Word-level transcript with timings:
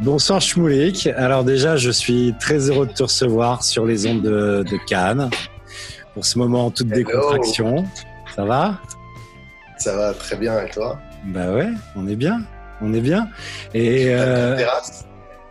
Bonsoir 0.00 0.40
Shmoulik. 0.40 1.06
Alors 1.16 1.44
déjà, 1.44 1.76
je 1.76 1.90
suis 1.90 2.34
très 2.40 2.68
heureux 2.68 2.86
de 2.86 2.92
te 2.92 3.04
recevoir 3.04 3.62
sur 3.62 3.86
les 3.86 4.06
ondes 4.06 4.22
de, 4.22 4.86
Cannes 4.86 5.30
pour 6.14 6.26
ce 6.26 6.36
moment 6.38 6.66
en 6.66 6.70
toute 6.70 6.88
décontraction. 6.88 7.84
Ça 8.34 8.44
va? 8.44 8.80
Ça 9.78 9.96
va 9.96 10.12
très 10.12 10.36
bien 10.36 10.52
avec 10.54 10.72
toi? 10.72 10.98
Bah 11.26 11.52
ouais, 11.52 11.68
on 11.94 12.08
est 12.08 12.16
bien, 12.16 12.42
on 12.80 12.92
est 12.92 13.00
bien. 13.00 13.28
Et 13.72 14.06
euh, 14.08 14.56
terrasse? 14.56 15.06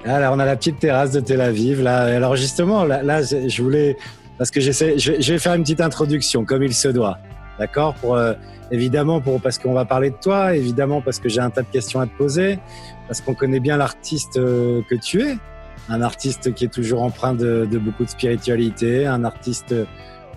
alors 0.06 0.34
on 0.34 0.40
a 0.40 0.46
la 0.46 0.58
petite 0.58 0.80
terrasse 0.80 1.12
de 1.12 1.22
Tel 1.22 1.40
Aviv 1.40 1.82
là. 1.82 2.02
Alors 2.04 2.36
justement 2.36 2.84
là, 2.84 3.22
je 3.22 3.62
voulais 3.62 3.96
parce 4.38 4.52
que 4.52 4.60
j'essaie, 4.60 4.98
je, 4.98 5.12
vais 5.12 5.40
faire 5.40 5.54
une 5.54 5.64
petite 5.64 5.82
introduction 5.82 6.44
comme 6.44 6.64
il 6.64 6.74
se 6.74 6.90
doit, 6.90 7.18
d'accord? 7.60 7.94
Pour 7.96 8.16
euh, 8.16 8.34
évidemment 8.72 9.22
pour 9.22 9.42
parce 9.42 9.60
qu'on 9.60 9.74
va 9.74 9.86
parler 9.86 10.10
de 10.10 10.18
toi, 10.22 10.56
évidemment 10.56 11.02
parce 11.02 11.20
que 11.20 11.30
j'ai 11.30 11.42
un 11.42 11.50
tas 11.50 11.62
de 11.62 11.68
questions 11.68 12.00
à 12.00 12.08
te 12.08 12.18
poser, 12.18 12.60
parce 13.08 13.22
qu'on 13.22 13.34
connaît 13.34 13.60
bien 13.60 13.78
l'artiste 13.78 14.38
euh, 14.38 14.82
que 14.90 14.96
tu 14.96 15.22
es, 15.22 15.38
un 15.90 16.02
artiste 16.02 16.54
qui 16.54 16.66
est 16.66 16.74
toujours 16.74 17.04
empreint 17.04 17.34
de, 17.34 17.68
de 17.70 17.78
beaucoup 17.78 18.06
de 18.06 18.10
spiritualité, 18.10 19.06
un 19.06 19.24
artiste 19.24 19.74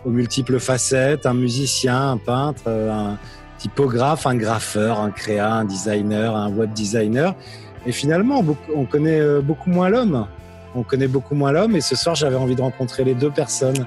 aux 0.06 0.10
multiples 0.10 0.60
facettes, 0.60 1.26
un 1.26 1.34
musicien, 1.34 2.12
un 2.12 2.16
peintre, 2.16 2.62
euh, 2.68 2.90
un 2.92 3.18
typographe, 3.58 4.26
un 4.26 4.36
graffeur, 4.36 5.00
un 5.00 5.10
créa, 5.10 5.52
un 5.52 5.64
designer, 5.64 6.34
un 6.36 6.48
web 6.48 6.72
designer. 6.72 7.34
Et 7.86 7.92
finalement, 7.92 8.42
on 8.74 8.84
connaît 8.84 9.20
euh, 9.20 9.40
beaucoup 9.40 9.70
moins 9.70 9.88
l'homme. 9.88 10.26
On 10.74 10.82
connaît 10.82 11.08
beaucoup 11.08 11.34
moins 11.34 11.52
l'homme. 11.52 11.74
Et 11.74 11.80
ce 11.80 11.96
soir, 11.96 12.14
j'avais 12.14 12.36
envie 12.36 12.54
de 12.54 12.62
rencontrer 12.62 13.02
les 13.02 13.14
deux 13.14 13.30
personnes, 13.30 13.86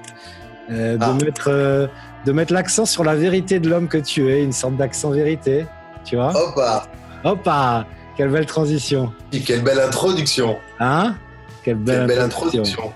euh, 0.70 0.98
de 0.98 1.04
ah. 1.04 1.14
mettre 1.24 1.90
de 2.26 2.32
mettre 2.32 2.54
l'accent 2.54 2.86
sur 2.86 3.04
la 3.04 3.16
vérité 3.16 3.60
de 3.60 3.70
l'homme 3.70 3.88
que 3.88 3.98
tu 3.98 4.32
es, 4.32 4.44
une 4.44 4.52
sorte 4.52 4.76
d'accent 4.76 5.12
vérité, 5.12 5.66
tu 6.06 6.16
vois. 6.16 6.34
Hoppa. 6.36 6.88
Hoppa. 7.24 7.86
Quelle 8.18 8.30
belle 8.30 8.46
transition. 8.46 9.14
quelle 9.46 9.62
belle 9.62 9.80
introduction. 9.80 10.58
Hein? 10.80 11.16
Quelle 11.64 11.78
belle, 11.78 12.20
introduction. 12.20 12.92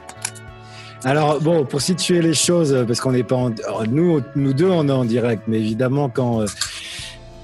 Alors 1.05 1.39
bon, 1.41 1.65
pour 1.65 1.81
situer 1.81 2.21
les 2.21 2.33
choses, 2.33 2.83
parce 2.87 2.99
qu'on 2.99 3.11
n'est 3.11 3.23
pas 3.23 3.35
en... 3.35 3.51
nous, 3.89 4.21
nous 4.35 4.53
deux, 4.53 4.69
on 4.69 4.87
est 4.87 4.91
en 4.91 5.05
direct, 5.05 5.43
mais 5.47 5.59
évidemment 5.59 6.09
quand 6.09 6.41
euh, 6.41 6.45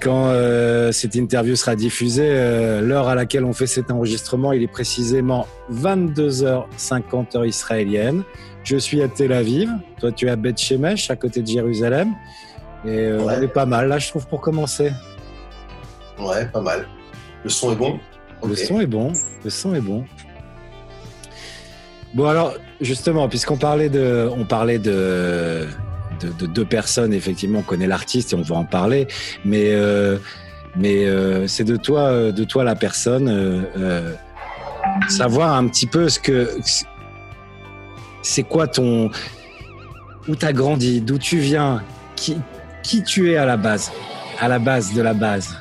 quand 0.00 0.28
euh, 0.28 0.92
cette 0.92 1.14
interview 1.14 1.56
sera 1.56 1.76
diffusée, 1.76 2.30
euh, 2.30 2.80
l'heure 2.80 3.08
à 3.08 3.14
laquelle 3.14 3.44
on 3.44 3.52
fait 3.52 3.66
cet 3.66 3.90
enregistrement, 3.90 4.52
il 4.52 4.62
est 4.62 4.70
précisément 4.70 5.46
22h50 5.72 7.36
heure 7.36 7.44
israélienne. 7.44 8.24
Je 8.70 8.76
suis 8.76 9.02
à 9.02 9.08
Tel 9.08 9.32
Aviv, 9.32 9.68
toi 9.98 10.12
tu 10.12 10.28
es 10.28 10.30
à 10.30 10.36
Beth 10.36 10.56
Shemesh, 10.56 11.10
à 11.10 11.16
côté 11.16 11.42
de 11.42 11.46
Jérusalem, 11.48 12.14
et 12.86 13.10
on 13.18 13.28
est 13.28 13.48
pas 13.48 13.66
mal 13.66 13.88
là, 13.88 13.98
je 13.98 14.06
trouve, 14.06 14.28
pour 14.28 14.40
commencer. 14.40 14.92
Ouais, 16.20 16.46
pas 16.46 16.60
mal. 16.60 16.86
Le 17.42 17.50
son 17.50 17.72
est 17.72 17.74
bon. 17.74 17.98
Le 18.46 18.54
son 18.54 18.80
est 18.80 18.86
bon. 18.86 19.12
Le 19.42 19.50
son 19.50 19.74
est 19.74 19.80
bon. 19.80 20.04
Bon 22.14 22.28
alors 22.28 22.54
justement, 22.80 23.28
puisqu'on 23.28 23.56
parlait 23.56 23.88
de, 23.88 24.30
on 24.36 24.44
parlait 24.44 24.78
de, 24.78 25.66
de, 26.20 26.46
deux 26.46 26.64
personnes, 26.64 27.12
effectivement, 27.12 27.58
on 27.58 27.62
connaît 27.62 27.88
l'artiste 27.88 28.34
et 28.34 28.36
on 28.36 28.42
va 28.42 28.54
en 28.54 28.64
parler, 28.64 29.08
mais 29.44 29.72
euh, 29.72 30.16
mais 30.76 31.06
euh, 31.06 31.48
c'est 31.48 31.64
de 31.64 31.74
toi, 31.74 32.30
de 32.30 32.44
toi 32.44 32.62
la 32.62 32.76
personne, 32.76 33.28
euh, 33.28 34.14
savoir 35.08 35.56
un 35.56 35.66
petit 35.66 35.88
peu 35.88 36.08
ce 36.08 36.20
que 36.20 36.56
c'est 38.22 38.42
quoi 38.42 38.66
ton 38.66 39.10
où 40.28 40.36
t'as 40.36 40.52
grandi, 40.52 41.00
d'où 41.00 41.18
tu 41.18 41.38
viens, 41.38 41.82
qui 42.16 42.36
qui 42.82 43.02
tu 43.02 43.32
es 43.32 43.36
à 43.36 43.44
la 43.44 43.56
base, 43.56 43.90
à 44.38 44.48
la 44.48 44.58
base 44.58 44.92
de 44.92 45.02
la 45.02 45.14
base? 45.14 45.56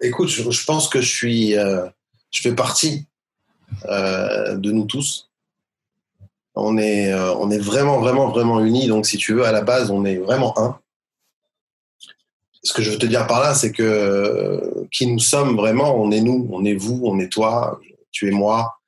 écoute, 0.00 0.28
je, 0.28 0.64
pense 0.66 0.88
que 0.88 1.00
je 1.00 1.08
suis, 1.08 1.52
je 1.52 2.40
fais 2.42 2.54
partie 2.54 3.06
euh, 3.86 4.56
de 4.56 4.72
nous 4.72 4.84
tous. 4.84 5.30
On 6.54 6.78
est, 6.78 7.12
euh, 7.12 7.34
on 7.34 7.50
est 7.50 7.58
vraiment, 7.58 7.98
vraiment, 7.98 8.28
vraiment 8.28 8.64
unis. 8.64 8.86
Donc, 8.86 9.06
si 9.06 9.16
tu 9.16 9.34
veux, 9.34 9.44
à 9.44 9.52
la 9.52 9.62
base, 9.62 9.90
on 9.90 10.04
est 10.04 10.16
vraiment 10.16 10.56
un. 10.58 10.78
Ce 12.62 12.72
que 12.72 12.80
je 12.80 12.90
veux 12.90 12.98
te 12.98 13.06
dire 13.06 13.26
par 13.26 13.40
là, 13.40 13.54
c'est 13.54 13.72
que 13.72 13.82
euh, 13.82 14.86
qui 14.90 15.06
nous 15.06 15.18
sommes 15.18 15.56
vraiment, 15.56 15.96
on 15.96 16.10
est 16.10 16.20
nous, 16.20 16.48
on 16.52 16.64
est 16.64 16.74
vous, 16.74 17.02
on 17.04 17.18
est 17.18 17.30
toi, 17.30 17.80
tu 18.10 18.28
es 18.28 18.30
moi. 18.30 18.78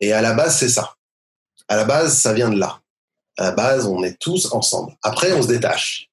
Et 0.00 0.12
à 0.12 0.22
la 0.22 0.32
base, 0.32 0.58
c'est 0.58 0.68
ça. 0.68 0.96
À 1.68 1.76
la 1.76 1.84
base, 1.84 2.18
ça 2.18 2.32
vient 2.32 2.50
de 2.50 2.58
là. 2.58 2.80
À 3.38 3.44
la 3.44 3.50
base, 3.52 3.86
on 3.86 4.02
est 4.02 4.18
tous 4.18 4.52
ensemble. 4.52 4.96
Après, 5.02 5.32
on 5.32 5.42
se 5.42 5.48
détache. 5.48 6.08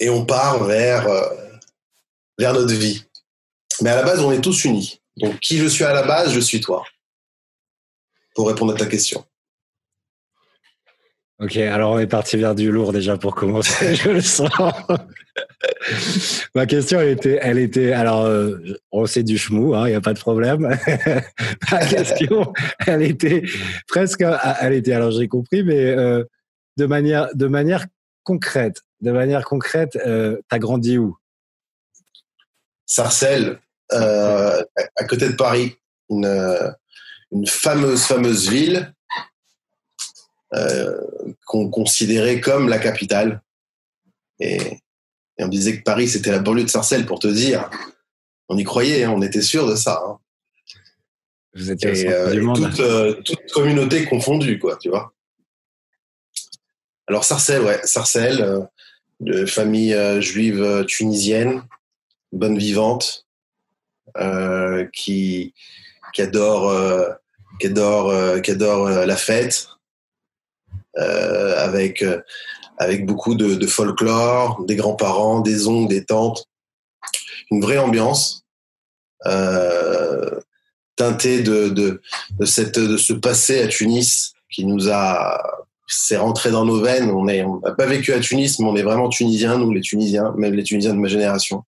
Et 0.00 0.08
on 0.08 0.24
part 0.24 0.64
vers, 0.64 1.06
vers 2.38 2.52
notre 2.52 2.74
vie. 2.74 3.04
Mais 3.80 3.90
à 3.90 3.96
la 3.96 4.02
base, 4.02 4.20
on 4.20 4.32
est 4.32 4.40
tous 4.40 4.64
unis. 4.64 5.00
Donc, 5.16 5.38
qui 5.40 5.58
je 5.58 5.66
suis 5.66 5.84
à 5.84 5.92
la 5.92 6.02
base, 6.02 6.32
je 6.32 6.40
suis 6.40 6.60
toi. 6.60 6.84
Pour 8.34 8.48
répondre 8.48 8.74
à 8.74 8.76
ta 8.76 8.86
question. 8.86 9.24
Ok, 11.40 11.56
alors 11.56 11.92
on 11.92 11.98
est 11.98 12.06
parti 12.06 12.36
vers 12.36 12.54
du 12.54 12.70
lourd 12.70 12.92
déjà 12.92 13.16
pour 13.16 13.34
commencer, 13.34 13.94
je 13.96 14.10
le 14.10 14.20
sens. 14.20 14.50
Ma 16.54 16.64
question, 16.66 17.00
elle 17.00 17.08
était, 17.08 17.38
elle 17.42 17.58
était 17.58 17.92
alors, 17.92 18.24
euh, 18.24 18.58
on 18.92 19.04
sait 19.06 19.24
du 19.24 19.36
chmou, 19.36 19.74
il 19.74 19.76
hein, 19.76 19.88
n'y 19.88 19.94
a 19.94 20.00
pas 20.00 20.14
de 20.14 20.20
problème. 20.20 20.60
Ma 21.72 21.86
question, 21.86 22.52
elle 22.86 23.02
était 23.02 23.42
presque, 23.88 24.24
elle 24.60 24.74
était, 24.74 24.92
alors 24.92 25.10
j'ai 25.10 25.26
compris, 25.26 25.64
mais 25.64 25.86
euh, 25.86 26.22
de, 26.76 26.86
manière, 26.86 27.28
de 27.34 27.48
manière 27.48 27.84
concrète, 28.22 28.82
de 29.00 29.10
manière 29.10 29.44
concrète, 29.44 29.96
euh, 30.06 30.38
t'as 30.48 30.60
grandi 30.60 30.98
où? 30.98 31.16
Sarcelles, 32.86 33.58
à 33.90 35.04
côté 35.08 35.28
de 35.28 35.34
Paris, 35.34 35.76
une, 36.10 36.76
fameuse, 37.46 38.04
fameuse 38.04 38.48
ville 38.48 38.93
qu'on 41.46 41.68
considérait 41.68 42.40
comme 42.40 42.68
la 42.68 42.78
capitale. 42.78 43.42
Et, 44.40 44.58
on 45.38 45.48
disait 45.48 45.78
que 45.78 45.82
Paris, 45.82 46.08
c'était 46.08 46.30
la 46.30 46.38
banlieue 46.38 46.62
de 46.62 46.70
Sarcelles, 46.70 47.06
pour 47.06 47.18
te 47.18 47.26
dire. 47.26 47.68
On 48.48 48.56
y 48.56 48.62
croyait, 48.62 49.04
hein, 49.04 49.12
on 49.16 49.22
était 49.22 49.42
sûr 49.42 49.66
de 49.66 49.74
ça. 49.74 50.00
Hein. 50.06 50.18
Vous 51.54 51.72
étiez 51.72 52.08
euh, 52.08 52.54
toute, 52.54 53.24
toute, 53.24 53.52
communauté 53.52 54.04
confondue, 54.04 54.58
quoi, 54.58 54.76
tu 54.76 54.90
vois. 54.90 55.12
Alors 57.08 57.24
Sarcelles, 57.24 57.62
ouais, 57.62 57.80
Sarcelles, 57.84 58.68
de 59.20 59.44
famille 59.44 59.96
juive 60.20 60.84
tunisienne, 60.86 61.64
bonne 62.32 62.58
vivante, 62.58 63.24
euh, 64.16 64.86
qui, 64.92 65.54
qui 66.12 66.22
adore, 66.22 66.68
euh, 66.68 67.10
qui 67.58 67.66
adore, 67.66 68.10
euh, 68.10 68.40
qui 68.40 68.52
adore 68.52 68.88
la 68.88 69.16
fête, 69.16 69.68
avec, 70.96 72.04
avec 72.78 73.06
beaucoup 73.06 73.34
de, 73.34 73.66
folklore, 73.66 74.64
des 74.64 74.76
grands-parents, 74.76 75.40
des 75.40 75.66
oncles, 75.66 75.88
des 75.88 76.04
tantes, 76.04 76.46
une 77.50 77.60
vraie 77.60 77.78
ambiance. 77.78 78.44
Euh, 79.26 80.40
teintée 80.96 81.42
de, 81.42 81.70
de, 81.70 82.00
cette, 82.44 82.78
de 82.78 82.96
ce 82.96 83.14
passé 83.14 83.62
à 83.62 83.68
Tunis 83.68 84.34
qui 84.50 84.64
nous 84.64 84.90
a 84.90 85.40
c'est 85.86 86.16
rentré 86.16 86.50
dans 86.50 86.64
nos 86.64 86.80
veines. 86.80 87.10
On 87.10 87.24
n'a 87.24 87.72
pas 87.72 87.86
vécu 87.86 88.12
à 88.12 88.20
Tunis, 88.20 88.58
mais 88.58 88.66
on 88.66 88.76
est 88.76 88.82
vraiment 88.82 89.08
tunisiens, 89.08 89.58
nous, 89.58 89.70
les 89.70 89.80
Tunisiens, 89.80 90.32
même 90.36 90.54
les 90.54 90.62
Tunisiens 90.62 90.94
de 90.94 90.98
ma 90.98 91.08
génération. 91.08 91.64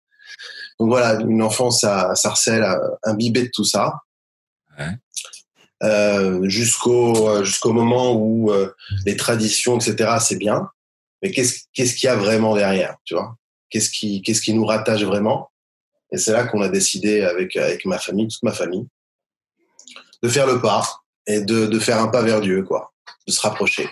Donc 0.79 0.89
voilà, 0.89 1.21
une 1.21 1.41
enfance 1.41 1.83
à 1.83 2.15
Sarcelles, 2.15 2.65
imbibée 3.03 3.43
de 3.43 3.51
tout 3.53 3.63
ça. 3.63 3.95
Euh, 5.83 6.47
jusqu'au 6.47 7.27
euh, 7.27 7.43
jusqu'au 7.43 7.73
moment 7.73 8.13
où 8.13 8.51
euh, 8.51 8.71
les 9.05 9.15
traditions, 9.15 9.79
etc., 9.79 10.17
c'est 10.19 10.37
bien. 10.37 10.69
Mais 11.21 11.31
qu'est-ce 11.31 11.61
qu'est-ce 11.73 11.95
qu'il 11.95 12.07
y 12.07 12.09
a 12.09 12.15
vraiment 12.15 12.55
derrière, 12.55 12.97
tu 13.03 13.15
vois? 13.15 13.35
Qu'est-ce 13.69 13.89
qui 13.89 14.21
qu'est-ce 14.21 14.41
qui 14.41 14.53
nous 14.53 14.65
rattache 14.65 15.03
vraiment? 15.03 15.51
Et 16.11 16.17
c'est 16.17 16.33
là 16.33 16.43
qu'on 16.43 16.61
a 16.61 16.69
décidé 16.69 17.21
avec 17.21 17.55
avec 17.57 17.85
ma 17.85 17.97
famille, 17.97 18.27
toute 18.27 18.43
ma 18.43 18.51
famille, 18.51 18.85
de 20.21 20.29
faire 20.29 20.45
le 20.45 20.61
pas 20.61 21.01
et 21.25 21.41
de, 21.41 21.65
de 21.65 21.79
faire 21.79 21.99
un 21.99 22.07
pas 22.09 22.21
vers 22.21 22.41
Dieu, 22.41 22.63
quoi, 22.63 22.93
de 23.27 23.31
se 23.31 23.41
rapprocher. 23.41 23.89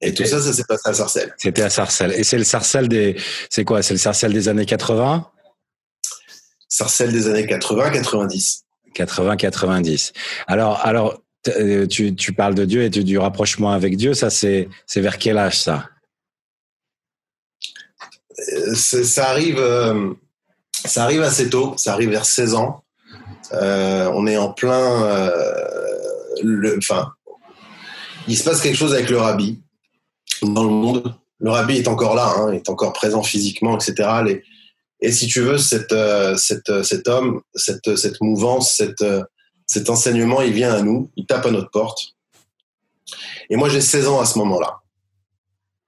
Et 0.00 0.14
tout 0.14 0.24
ça, 0.24 0.40
ça 0.40 0.52
s'est 0.52 0.64
passé 0.64 0.88
à 0.88 0.94
Sarcelles. 0.94 1.34
C'était 1.36 1.62
à 1.62 1.68
Sarcelles. 1.68 2.12
Et 2.12 2.24
c'est 2.24 2.38
le 2.38 2.44
Sarcelles 2.44 2.88
des, 2.88 3.20
c'est 3.50 3.64
quoi? 3.64 3.82
C'est 3.82 3.92
le 3.92 3.98
Sarcelles 3.98 4.32
des 4.32 4.48
années 4.48 4.64
80 4.64 5.30
Sarcelles 6.68 7.12
des 7.12 7.28
années 7.28 7.44
80-90. 7.44 8.62
80-90. 8.94 10.12
Alors, 10.46 10.80
alors 10.84 11.20
euh, 11.48 11.86
tu, 11.86 12.14
tu, 12.14 12.32
parles 12.32 12.54
de 12.54 12.66
Dieu 12.66 12.82
et 12.82 12.90
du 12.90 13.18
rapprochement 13.18 13.72
avec 13.72 13.96
Dieu, 13.96 14.12
ça 14.12 14.28
c'est 14.28 14.68
vers 14.96 15.16
quel 15.16 15.38
âge 15.38 15.58
ça? 15.58 15.88
Euh, 18.38 18.74
Ça 18.74 19.28
arrive, 19.30 19.58
euh, 19.58 20.12
ça 20.84 21.04
arrive 21.04 21.22
assez 21.22 21.48
tôt, 21.48 21.74
ça 21.78 21.94
arrive 21.94 22.10
vers 22.10 22.26
16 22.26 22.54
ans. 22.54 22.84
on 23.52 24.26
est 24.26 24.36
en 24.36 24.52
plein, 24.52 25.30
le, 26.42 26.76
enfin, 26.76 27.12
il 28.28 28.36
se 28.36 28.44
passe 28.44 28.60
quelque 28.60 28.76
chose 28.76 28.92
avec 28.92 29.08
le 29.08 29.18
rabbi 29.18 29.60
dans 30.42 30.64
le 30.64 30.70
monde. 30.70 31.14
Le 31.38 31.50
rabbi 31.50 31.78
est 31.78 31.88
encore 31.88 32.14
là, 32.14 32.34
hein, 32.36 32.52
est 32.52 32.68
encore 32.68 32.92
présent 32.92 33.22
physiquement, 33.22 33.78
etc. 33.78 34.42
Et 35.02 35.12
si 35.12 35.26
tu 35.26 35.40
veux, 35.40 35.58
cette, 35.58 35.94
cette, 36.36 36.82
cet 36.82 37.08
homme, 37.08 37.42
cette, 37.54 37.96
cette 37.96 38.20
mouvance, 38.20 38.82
cet 39.66 39.90
enseignement, 39.90 40.42
il 40.42 40.52
vient 40.52 40.74
à 40.74 40.82
nous, 40.82 41.10
il 41.16 41.26
tape 41.26 41.46
à 41.46 41.50
notre 41.50 41.70
porte. 41.70 42.14
Et 43.48 43.56
moi, 43.56 43.68
j'ai 43.68 43.80
16 43.80 44.08
ans 44.08 44.20
à 44.20 44.26
ce 44.26 44.38
moment-là. 44.38 44.80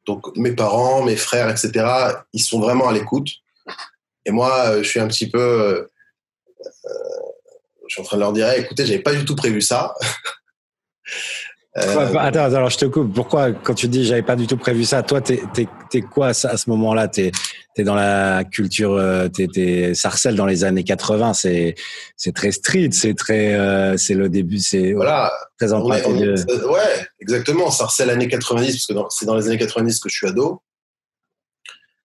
Donc, 0.07 0.37
mes 0.37 0.53
parents, 0.53 1.03
mes 1.03 1.17
frères, 1.17 1.49
etc., 1.49 1.87
ils 2.33 2.41
sont 2.41 2.59
vraiment 2.59 2.89
à 2.89 2.93
l'écoute. 2.93 3.29
Et 4.25 4.31
moi, 4.31 4.83
je 4.83 4.89
suis 4.89 5.01
un 5.01 5.09
petit 5.09 5.29
peu 5.29 5.89
je 7.93 7.97
suis 7.97 8.01
en 8.01 8.05
train 8.05 8.17
de 8.17 8.23
leur 8.23 8.33
dire, 8.33 8.51
écoutez, 8.53 8.87
j'avais 8.87 9.03
pas 9.03 9.15
du 9.15 9.27
tout 9.27 9.37
prévu 9.37 9.61
ça. 9.61 9.95
Euh, 11.79 12.15
attends, 12.19 12.55
alors 12.55 12.69
je 12.69 12.77
te 12.77 12.85
coupe. 12.85 13.15
Pourquoi, 13.15 13.53
quand 13.53 13.73
tu 13.73 13.89
dis 13.89 14.05
j'avais 14.05 14.23
pas 14.23 14.37
du 14.37 14.47
tout 14.47 14.59
prévu 14.59 14.85
ça, 14.85 15.03
toi, 15.03 15.23
t'es 15.23 15.41
es, 15.95 16.01
quoi 16.03 16.29
à 16.29 16.35
ce 16.35 16.69
moment-là? 16.69 17.09
T'es 17.09 17.33
es 17.77 17.83
dans 17.83 17.95
la 17.95 18.45
culture, 18.45 18.93
euh, 18.93 19.29
t'es 19.29 19.49
es 19.57 19.95
Sarcelles 19.95 20.37
dans 20.37 20.45
les 20.45 20.65
années 20.65 20.85
80, 20.85 21.33
c'est 21.33 21.75
c'est 22.19 22.35
très 22.35 22.53
street, 22.53 22.91
c'est 22.93 23.15
très, 23.15 23.55
euh, 23.55 23.97
c'est 23.97 24.13
le 24.13 24.29
début, 24.29 24.59
c'est 24.59 24.93
voilà, 24.93 25.33
très 25.59 25.73
emprunté. 25.73 26.05
Ouais, 26.05 27.07
exactement. 27.21 27.71
Sarcelles 27.71 28.11
années 28.11 28.29
90, 28.29 28.87
parce 28.87 28.87
que 28.87 29.07
c'est 29.17 29.25
dans 29.25 29.37
les 29.37 29.47
années 29.47 29.59
90 29.59 29.99
que 29.99 30.11
je 30.11 30.15
suis 30.15 30.29
ado 30.29 30.61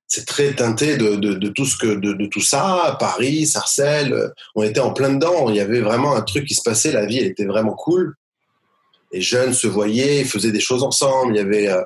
c'est 0.09 0.25
très 0.25 0.53
teinté 0.53 0.95
de, 0.95 1.17
de, 1.17 1.33
de, 1.33 1.49
tout 1.49 1.65
ce 1.65 1.75
que 1.75 1.95
de, 1.95 2.13
de, 2.13 2.25
tout 2.27 2.39
ça. 2.39 2.95
Paris, 2.97 3.45
Sarcelles, 3.45 4.31
on 4.55 4.63
était 4.63 4.79
en 4.79 4.93
plein 4.93 5.09
dedans. 5.09 5.49
Il 5.49 5.55
y 5.57 5.59
avait 5.59 5.81
vraiment 5.81 6.15
un 6.15 6.21
truc 6.21 6.45
qui 6.45 6.55
se 6.55 6.61
passait. 6.63 6.93
La 6.93 7.05
vie, 7.05 7.17
elle 7.17 7.27
était 7.27 7.43
vraiment 7.43 7.73
cool. 7.73 8.15
Les 9.11 9.21
jeunes 9.21 9.53
se 9.53 9.67
voyaient, 9.67 10.23
faisaient 10.23 10.51
des 10.51 10.59
choses 10.59 10.83
ensemble. 10.83 11.35
Il 11.35 11.37
y 11.37 11.41
avait, 11.41 11.69
euh, 11.69 11.81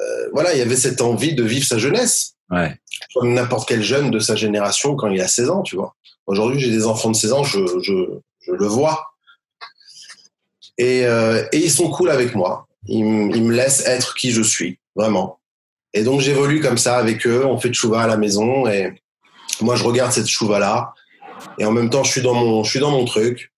euh 0.00 0.28
voilà, 0.32 0.52
il 0.52 0.58
y 0.58 0.62
avait 0.62 0.76
cette 0.76 1.00
envie 1.00 1.34
de 1.34 1.42
vivre 1.42 1.66
sa 1.66 1.78
jeunesse. 1.78 2.34
Ouais. 2.50 2.76
Comme 3.14 3.32
n'importe 3.32 3.68
quel 3.68 3.82
jeune 3.82 4.10
de 4.10 4.18
sa 4.18 4.36
génération 4.36 4.94
quand 4.94 5.08
il 5.08 5.20
a 5.20 5.28
16 5.28 5.50
ans, 5.50 5.62
tu 5.62 5.76
vois. 5.76 5.94
Aujourd'hui, 6.26 6.60
j'ai 6.60 6.70
des 6.70 6.86
enfants 6.86 7.10
de 7.10 7.16
16 7.16 7.32
ans, 7.32 7.44
je, 7.44 7.58
je, 7.82 7.92
je 8.40 8.52
le 8.52 8.66
vois. 8.66 9.06
Et, 10.78 11.04
euh, 11.06 11.44
et, 11.52 11.58
ils 11.58 11.70
sont 11.70 11.90
cool 11.90 12.10
avec 12.10 12.34
moi. 12.34 12.66
Ils, 12.86 13.00
ils 13.34 13.42
me 13.44 13.52
laissent 13.52 13.86
être 13.86 14.14
qui 14.14 14.30
je 14.30 14.42
suis, 14.42 14.78
vraiment. 14.94 15.40
Et 15.94 16.04
donc 16.04 16.20
j'évolue 16.20 16.60
comme 16.60 16.78
ça 16.78 16.96
avec 16.96 17.26
eux, 17.26 17.44
on 17.44 17.58
fait 17.58 17.68
de 17.68 17.74
chouva 17.74 18.02
à 18.02 18.06
la 18.06 18.16
maison 18.16 18.66
et 18.66 18.94
moi 19.60 19.76
je 19.76 19.84
regarde 19.84 20.12
cette 20.12 20.26
chouva 20.26 20.58
là 20.58 20.94
et 21.58 21.64
en 21.64 21.70
même 21.70 21.90
temps 21.90 22.02
je 22.02 22.10
suis 22.10 22.22
dans 22.22 22.34
mon 22.34 22.64
je 22.64 22.70
suis 22.70 22.80
dans 22.80 22.90
mon 22.90 23.04
truc. 23.04 23.51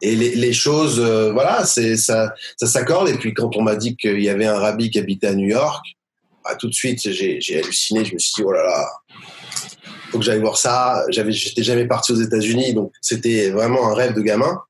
Et 0.00 0.14
les, 0.14 0.52
choses 0.52 1.00
euh, 1.00 1.32
voilà, 1.32 1.64
ça 1.64 2.34
s'accorde 2.56 3.08
et 3.08 3.14
puis 3.14 3.34
quand 3.34 3.56
on 3.56 3.62
m'a 3.62 3.74
dit 3.74 3.96
qu'il 3.96 4.20
y 4.22 4.28
avait 4.28 4.46
un 4.46 4.58
rabbi 4.58 4.90
qui 4.90 4.98
habitait 4.98 5.26
à 5.26 5.34
New 5.34 5.48
York, 5.48 5.84
bah, 6.44 6.54
tout 6.54 6.68
de 6.68 6.74
suite 6.74 7.10
j'ai 7.10 7.58
halluciné, 7.58 8.04
je 8.04 8.14
me 8.14 8.18
suis 8.18 8.32
dit 8.36 8.42
oh 8.44 8.52
là 8.52 8.62
là 8.62 8.86
faut 10.10 10.18
que 10.18 10.24
j'aille 10.24 10.40
voir 10.40 10.56
ça. 10.56 11.02
J'avais, 11.10 11.32
j'étais 11.32 11.62
jamais 11.62 11.86
parti 11.86 12.12
aux 12.12 12.16
États-Unis, 12.16 12.72
donc 12.72 12.92
c'était 13.02 13.50
vraiment 13.50 13.90
un 13.90 13.94
rêve 13.94 14.14
de 14.14 14.22
gamin. 14.22 14.62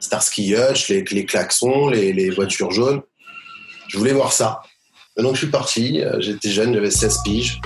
Starsky 0.00 0.54
Hutch, 0.54 0.88
les, 0.88 1.04
les 1.04 1.26
klaxons, 1.26 1.88
les, 1.88 2.30
voitures 2.30 2.70
jaunes. 2.70 3.02
Je 3.88 3.98
voulais 3.98 4.14
voir 4.14 4.32
ça. 4.32 4.62
Donc 5.18 5.34
je 5.34 5.40
suis 5.40 5.50
parti, 5.50 6.02
j'étais 6.20 6.48
jeune, 6.48 6.72
j'avais 6.72 6.90
16 6.90 7.18
piges. 7.22 7.60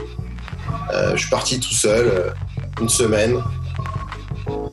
Euh, 0.92 1.12
je 1.16 1.20
suis 1.20 1.30
parti 1.30 1.58
tout 1.58 1.74
seul, 1.74 2.06
euh, 2.06 2.30
une 2.80 2.88
semaine, 2.88 3.42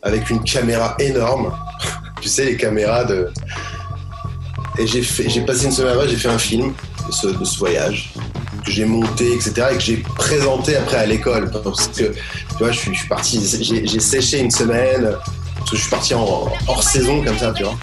avec 0.01 0.29
une 0.29 0.43
caméra 0.43 0.95
énorme. 0.99 1.53
tu 2.21 2.29
sais, 2.29 2.45
les 2.45 2.57
caméras 2.57 3.05
de. 3.05 3.29
Et 4.77 4.87
j'ai, 4.87 5.03
fait, 5.03 5.29
j'ai 5.29 5.41
passé 5.41 5.65
une 5.65 5.71
semaine 5.71 5.95
là 5.95 6.07
j'ai 6.07 6.15
fait 6.15 6.29
un 6.29 6.39
film 6.39 6.73
de 7.07 7.11
ce, 7.45 7.57
voyage, 7.59 8.13
que 8.65 8.71
j'ai 8.71 8.85
monté, 8.85 9.33
etc., 9.33 9.67
et 9.71 9.75
que 9.75 9.81
j'ai 9.81 9.97
présenté 9.97 10.75
après 10.75 10.97
à 10.97 11.05
l'école. 11.05 11.51
Parce 11.51 11.87
que, 11.87 12.05
tu 12.05 12.57
vois, 12.57 12.71
je 12.71 12.79
suis, 12.79 13.07
parti, 13.07 13.39
j'ai, 13.61 13.99
séché 13.99 14.39
une 14.39 14.51
semaine, 14.51 15.15
parce 15.57 15.71
que 15.71 15.77
je 15.77 15.81
suis 15.81 15.91
parti 15.91 16.13
hors 16.13 16.83
saison 16.83 17.23
comme 17.23 17.37
ça, 17.37 17.51
tu 17.51 17.63
vois. 17.63 17.77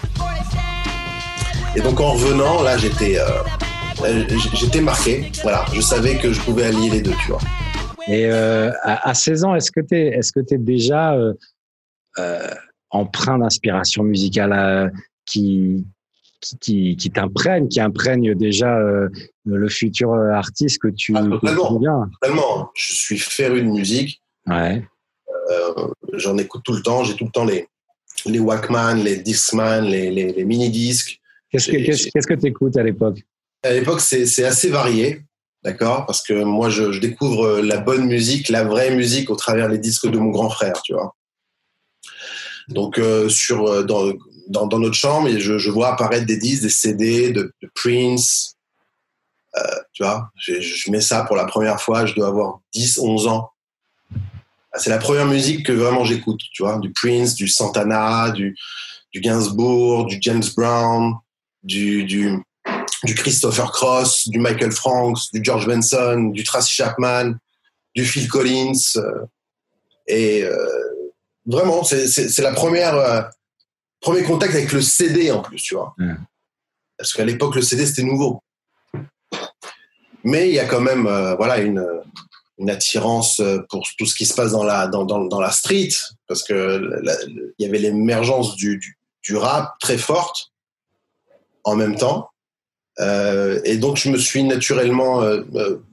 Et 1.75 1.81
donc 1.81 1.99
en 2.01 2.13
revenant, 2.13 2.61
là, 2.63 2.77
j'étais. 2.77 3.17
Euh, 3.19 4.23
j'étais 4.53 4.81
marqué. 4.81 5.31
Voilà, 5.43 5.65
je 5.73 5.81
savais 5.81 6.17
que 6.17 6.33
je 6.33 6.41
pouvais 6.41 6.65
allier 6.65 6.89
les 6.89 7.01
deux, 7.01 7.13
tu 7.23 7.31
vois. 7.31 7.39
Et 8.07 8.25
euh, 8.25 8.71
à, 8.83 9.13
16 9.13 9.43
ans, 9.43 9.55
est-ce 9.55 9.71
que 9.71 9.79
tu 9.79 9.95
es 9.95 10.57
déjà 10.57 11.13
euh, 11.13 11.33
euh, 12.19 12.49
empreint 12.89 13.39
d'inspiration 13.39 14.03
musicale 14.03 14.91
qui, 15.25 15.85
qui, 16.41 16.95
qui, 16.97 17.11
t'imprègne, 17.11 17.67
qui 17.67 17.79
imprègne 17.79 18.35
déjà 18.35 18.77
le 19.45 19.69
futur 19.69 20.13
artiste 20.13 20.81
que 20.81 20.89
tu 20.89 21.13
ah, 21.15 21.23
totalement, 21.23 22.07
totalement. 22.19 22.69
Je 22.75 22.93
suis 22.93 23.17
féru 23.17 23.61
de 23.61 23.67
musique. 23.67 24.21
Ouais. 24.47 24.83
J'en 26.13 26.37
écoute 26.37 26.63
tout 26.65 26.73
le 26.73 26.81
temps. 26.81 27.03
J'ai 27.03 27.15
tout 27.15 27.25
le 27.25 27.31
temps 27.31 27.45
les, 27.45 27.67
les 28.25 28.39
Walkman, 28.39 28.95
les 28.95 29.17
Discman, 29.17 29.81
les, 29.81 30.11
les, 30.11 30.33
les 30.33 30.45
mini-disques. 30.45 31.19
Qu'est-ce 31.51 31.69
que 31.69 31.77
qu'est-ce 31.77 32.27
que 32.27 32.33
tu 32.33 32.47
écoutes 32.47 32.77
à 32.77 32.83
l'époque? 32.83 33.21
À 33.63 33.73
l'époque, 33.73 34.01
c'est 34.01 34.45
assez 34.45 34.69
varié, 34.69 35.21
d'accord? 35.63 36.05
Parce 36.05 36.23
que 36.23 36.43
moi, 36.43 36.69
je, 36.69 36.91
je, 36.91 36.99
découvre 36.99 37.59
la 37.59 37.77
bonne 37.77 38.05
musique, 38.05 38.49
la 38.49 38.63
vraie 38.63 38.95
musique 38.95 39.29
au 39.29 39.35
travers 39.35 39.69
des 39.69 39.77
disques 39.77 40.09
de 40.09 40.17
mon 40.17 40.29
grand 40.29 40.49
frère, 40.49 40.81
tu 40.81 40.93
vois. 40.93 41.15
Donc, 42.71 42.97
euh, 42.97 43.29
sur, 43.29 43.67
euh, 43.67 43.83
dans, 43.83 44.65
dans, 44.65 44.79
notre 44.79 44.95
chambre, 44.95 45.29
je, 45.37 45.69
vois 45.69 45.93
apparaître 45.93 46.25
des 46.25 46.37
disques, 46.37 46.63
des 46.63 46.69
CD 46.69 47.31
de, 47.31 47.53
Prince, 47.75 48.55
euh, 49.57 49.61
tu 49.93 50.03
vois. 50.03 50.29
Je, 50.35 50.89
mets 50.91 51.01
ça 51.01 51.23
pour 51.23 51.35
la 51.35 51.45
première 51.45 51.81
fois, 51.81 52.05
je 52.05 52.13
dois 52.13 52.27
avoir 52.27 52.59
10, 52.73 52.99
11 52.99 53.27
ans. 53.27 53.49
C'est 54.77 54.89
la 54.89 54.99
première 54.99 55.25
musique 55.25 55.65
que 55.65 55.73
vraiment 55.73 56.05
j'écoute, 56.05 56.39
tu 56.53 56.63
vois. 56.63 56.79
Du 56.79 56.91
Prince, 56.93 57.35
du 57.35 57.47
Santana, 57.47 58.31
du, 58.31 58.55
du 59.13 59.19
Gainsbourg, 59.19 60.05
du 60.05 60.17
James 60.21 60.43
Brown, 60.55 61.15
du, 61.63 62.05
du 62.05 62.41
du 63.03 63.15
Christopher 63.15 63.71
Cross, 63.71 64.29
du 64.29 64.37
Michael 64.37 64.71
Franks, 64.71 65.17
du 65.33 65.41
George 65.43 65.65
Benson, 65.65 66.29
du 66.31 66.43
Tracy 66.43 66.71
Chapman, 66.71 67.33
du 67.95 68.05
Phil 68.05 68.27
Collins. 68.27 68.77
Et 70.07 70.45
vraiment, 71.45 71.83
c'est 71.83 72.39
la 72.39 72.53
première 72.53 72.95
euh, 72.95 73.21
premier 73.99 74.23
contact 74.23 74.53
avec 74.55 74.71
le 74.71 74.81
CD 74.81 75.31
en 75.31 75.41
plus, 75.41 75.61
tu 75.61 75.75
vois. 75.75 75.95
Parce 76.97 77.13
qu'à 77.13 77.25
l'époque, 77.25 77.55
le 77.55 77.61
CD 77.61 77.85
c'était 77.85 78.03
nouveau. 78.03 78.41
Mais 80.23 80.49
il 80.49 80.53
y 80.53 80.59
a 80.59 80.65
quand 80.65 80.81
même, 80.81 81.03
voilà, 81.37 81.57
une, 81.57 81.83
une 82.59 82.69
attirance 82.69 83.41
pour 83.69 83.87
tout 83.97 84.05
ce 84.05 84.13
qui 84.13 84.25
se 84.25 84.35
passe 84.35 84.51
dans 84.51 84.63
la 84.63 84.87
dans, 84.87 85.03
dans, 85.03 85.25
dans 85.25 85.41
la 85.41 85.51
street, 85.51 85.89
parce 86.27 86.43
que 86.43 87.01
il 87.57 87.65
y 87.65 87.67
avait 87.67 87.79
l'émergence 87.79 88.55
du, 88.55 88.77
du, 88.77 88.99
du 89.23 89.35
rap 89.35 89.79
très 89.79 89.97
forte 89.97 90.51
en 91.63 91.75
même 91.75 91.95
temps. 91.95 92.29
Euh, 92.99 93.61
et 93.63 93.77
donc, 93.77 93.97
je 93.97 94.09
me 94.09 94.17
suis 94.17 94.43
naturellement 94.43 95.21
euh, 95.21 95.43
euh, 95.55 95.83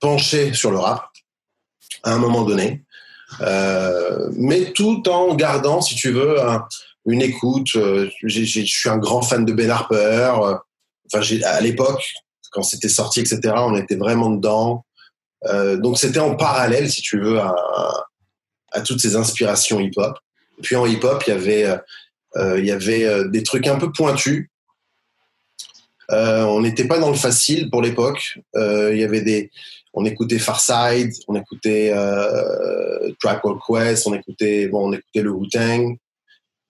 penché 0.00 0.52
sur 0.52 0.70
le 0.70 0.78
rap 0.78 1.08
à 2.02 2.12
un 2.12 2.18
moment 2.18 2.42
donné, 2.42 2.83
mais 3.40 4.72
tout 4.72 5.08
en 5.08 5.34
gardant, 5.34 5.80
si 5.80 5.94
tu 5.94 6.10
veux, 6.10 6.36
une 7.06 7.22
écoute. 7.22 7.68
je 7.72 8.64
suis 8.64 8.88
un 8.88 8.98
grand 8.98 9.22
fan 9.22 9.44
de 9.44 9.52
Ben 9.52 9.70
Harper. 9.70 10.32
Enfin, 11.12 11.36
à 11.44 11.60
l'époque, 11.60 12.12
quand 12.50 12.62
c'était 12.62 12.88
sorti, 12.88 13.20
etc., 13.20 13.40
on 13.56 13.76
était 13.76 13.96
vraiment 13.96 14.30
dedans. 14.30 14.84
donc, 15.76 15.98
c'était 15.98 16.20
en 16.20 16.36
parallèle, 16.36 16.90
si 16.90 17.02
tu 17.02 17.20
veux, 17.20 17.40
à, 17.40 18.80
toutes 18.84 19.00
ces 19.00 19.16
inspirations 19.16 19.80
hip-hop. 19.80 20.18
Puis 20.62 20.76
en 20.76 20.86
hip-hop, 20.86 21.22
il 21.26 21.30
y 21.30 21.32
avait, 21.32 21.78
il 22.58 22.64
y 22.64 22.72
avait 22.72 23.28
des 23.28 23.42
trucs 23.42 23.66
un 23.66 23.76
peu 23.76 23.92
pointus 23.92 24.48
euh, 26.10 26.42
on 26.42 26.60
n'était 26.60 26.86
pas 26.86 26.98
dans 26.98 27.10
le 27.10 27.16
facile 27.16 27.70
pour 27.70 27.82
l'époque. 27.82 28.38
Euh, 28.56 28.94
il 28.94 29.00
y 29.00 29.04
avait 29.04 29.22
des, 29.22 29.50
on 29.94 30.04
écoutait 30.04 30.38
Farside, 30.38 31.12
on 31.28 31.34
écoutait 31.36 31.92
euh, 31.94 33.10
Track 33.20 33.42
Quest, 33.66 34.06
on 34.06 34.14
écoutait, 34.14 34.66
bon, 34.66 34.88
on 34.88 34.92
écoutait 34.92 35.22
le 35.22 35.32
Wu 35.32 35.48
Tang. 35.48 35.96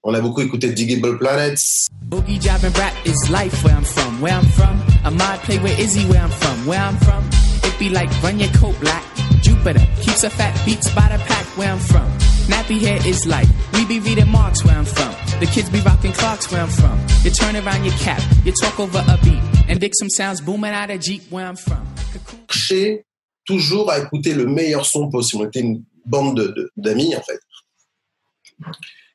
On 0.02 0.12
a 0.12 0.20
beaucoup 0.20 0.42
écouté 0.42 0.68
Diggable 0.68 1.18
Planets. 1.18 1.88
Boogie 2.04 2.38
job 2.38 2.62
and 2.62 2.76
rap 2.76 2.92
is 3.06 3.30
life 3.30 3.64
where 3.64 3.74
I'm 3.74 3.84
from. 3.84 4.20
Where 4.20 4.34
I'm 4.34 4.44
from, 4.44 4.82
I 5.02 5.08
might 5.08 5.40
play 5.44 5.58
where 5.58 5.80
Izzy 5.80 6.04
where 6.04 6.20
I'm 6.20 6.30
from. 6.30 6.66
Where 6.66 6.78
I'm 6.80 6.98
from, 6.98 7.24
it 7.64 7.78
be 7.78 7.88
like 7.88 8.10
run 8.22 8.38
your 8.38 8.50
coat 8.50 8.78
black. 8.80 9.02
Jupiter 9.40 9.80
keeps 10.02 10.22
a 10.22 10.28
fat 10.28 10.54
beats 10.66 10.94
by 10.94 11.08
the 11.08 11.18
pack 11.24 11.46
where 11.56 11.72
I'm 11.72 11.78
from. 11.78 12.06
Nappy 12.48 12.78
hair 12.78 12.98
is 13.06 13.26
like 13.26 13.48
we 13.72 13.86
be 13.86 13.98
reading 14.00 14.28
Marks 14.28 14.62
where 14.62 14.76
I'm 14.76 14.84
from. 14.84 15.14
The 15.40 15.46
kids 15.46 15.70
be 15.70 15.80
rocking 15.80 16.12
clocks 16.12 16.52
where 16.52 16.60
I'm 16.60 16.68
from. 16.68 17.00
You 17.22 17.30
turn 17.30 17.56
around 17.56 17.84
your 17.84 17.94
cap, 17.94 18.20
you 18.44 18.52
talk 18.52 18.78
over 18.78 19.02
a 19.08 19.18
beat, 19.24 19.42
and 19.68 19.80
dig 19.80 19.92
some 19.98 20.10
sounds 20.10 20.42
booming 20.42 20.72
out 20.72 20.90
of 20.90 21.00
Jeep 21.00 21.22
where 21.30 21.46
I'm 21.46 21.56
from. 21.56 21.86
Toujours 23.44 23.90
à 23.90 23.98
écouter 23.98 24.34
le 24.34 24.46
meilleur 24.46 24.86
son 24.86 25.10
possible. 25.10 25.42
On 25.42 25.46
était 25.46 25.60
une 25.60 25.82
bande 26.04 26.70
d'amis 26.76 27.14
en 27.16 27.22
fait. 27.22 27.40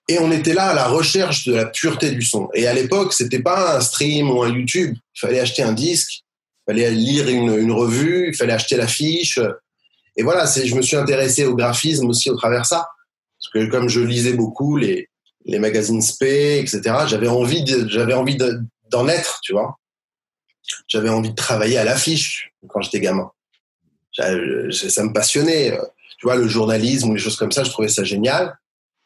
Et 0.07 0.17
on 0.19 0.31
était 0.31 0.53
là 0.53 0.69
à 0.69 0.73
la 0.73 0.87
recherche 0.87 1.45
de 1.45 1.53
la 1.53 1.65
pureté 1.65 2.11
du 2.11 2.23
son. 2.23 2.49
Et 2.55 2.65
à 2.67 2.73
l'époque, 2.73 3.13
c'était 3.13 3.43
pas 3.43 3.77
un 3.77 3.81
stream 3.81 4.31
ou 4.31 4.41
un 4.41 4.49
YouTube. 4.49 4.97
Il 5.15 5.19
fallait 5.19 5.39
acheter 5.39 5.61
un 5.61 5.73
disque, 5.73 6.21
il 6.67 6.73
fallait 6.73 6.89
lire 6.91 7.29
une, 7.29 7.55
une 7.55 7.71
revue, 7.71 8.29
il 8.29 8.35
fallait 8.35 8.53
acheter 8.53 8.75
l'affiche. 8.75 9.39
et 10.15 10.23
voilà, 10.23 10.45
je 10.45 10.75
me 10.75 10.81
suis 10.81 10.97
intéressé 10.97 11.45
au 11.45 11.55
graphisme 11.55 12.07
aussi 12.07 12.29
au 12.31 12.35
travers 12.35 12.65
ça. 12.65 12.87
Parce 13.37 13.53
que 13.53 13.71
comme 13.71 13.87
je 13.87 14.01
lisais 14.01 14.33
beaucoup 14.33 14.77
les, 14.77 15.09
les 15.45 15.59
magazines 15.59 16.01
spé, 16.01 16.59
etc., 16.59 16.81
j'avais 17.07 17.27
envie, 17.27 17.63
j'avais 17.87 18.13
envie 18.13 18.37
d'en 18.89 19.07
être, 19.07 19.39
tu 19.43 19.53
vois. 19.53 19.77
J'avais 20.87 21.09
envie 21.09 21.31
de 21.31 21.35
travailler 21.35 21.77
à 21.77 21.83
l'affiche 21.83 22.51
quand 22.67 22.81
j'étais 22.81 22.99
gamin. 22.99 23.31
Ça 24.13 25.03
me 25.03 25.13
passionnait. 25.13 25.77
Tu 26.17 26.25
vois, 26.27 26.35
le 26.35 26.47
journalisme 26.47 27.09
ou 27.09 27.13
les 27.13 27.19
choses 27.19 27.37
comme 27.37 27.51
ça, 27.51 27.63
je 27.63 27.69
trouvais 27.69 27.87
ça 27.87 28.03
génial. 28.03 28.57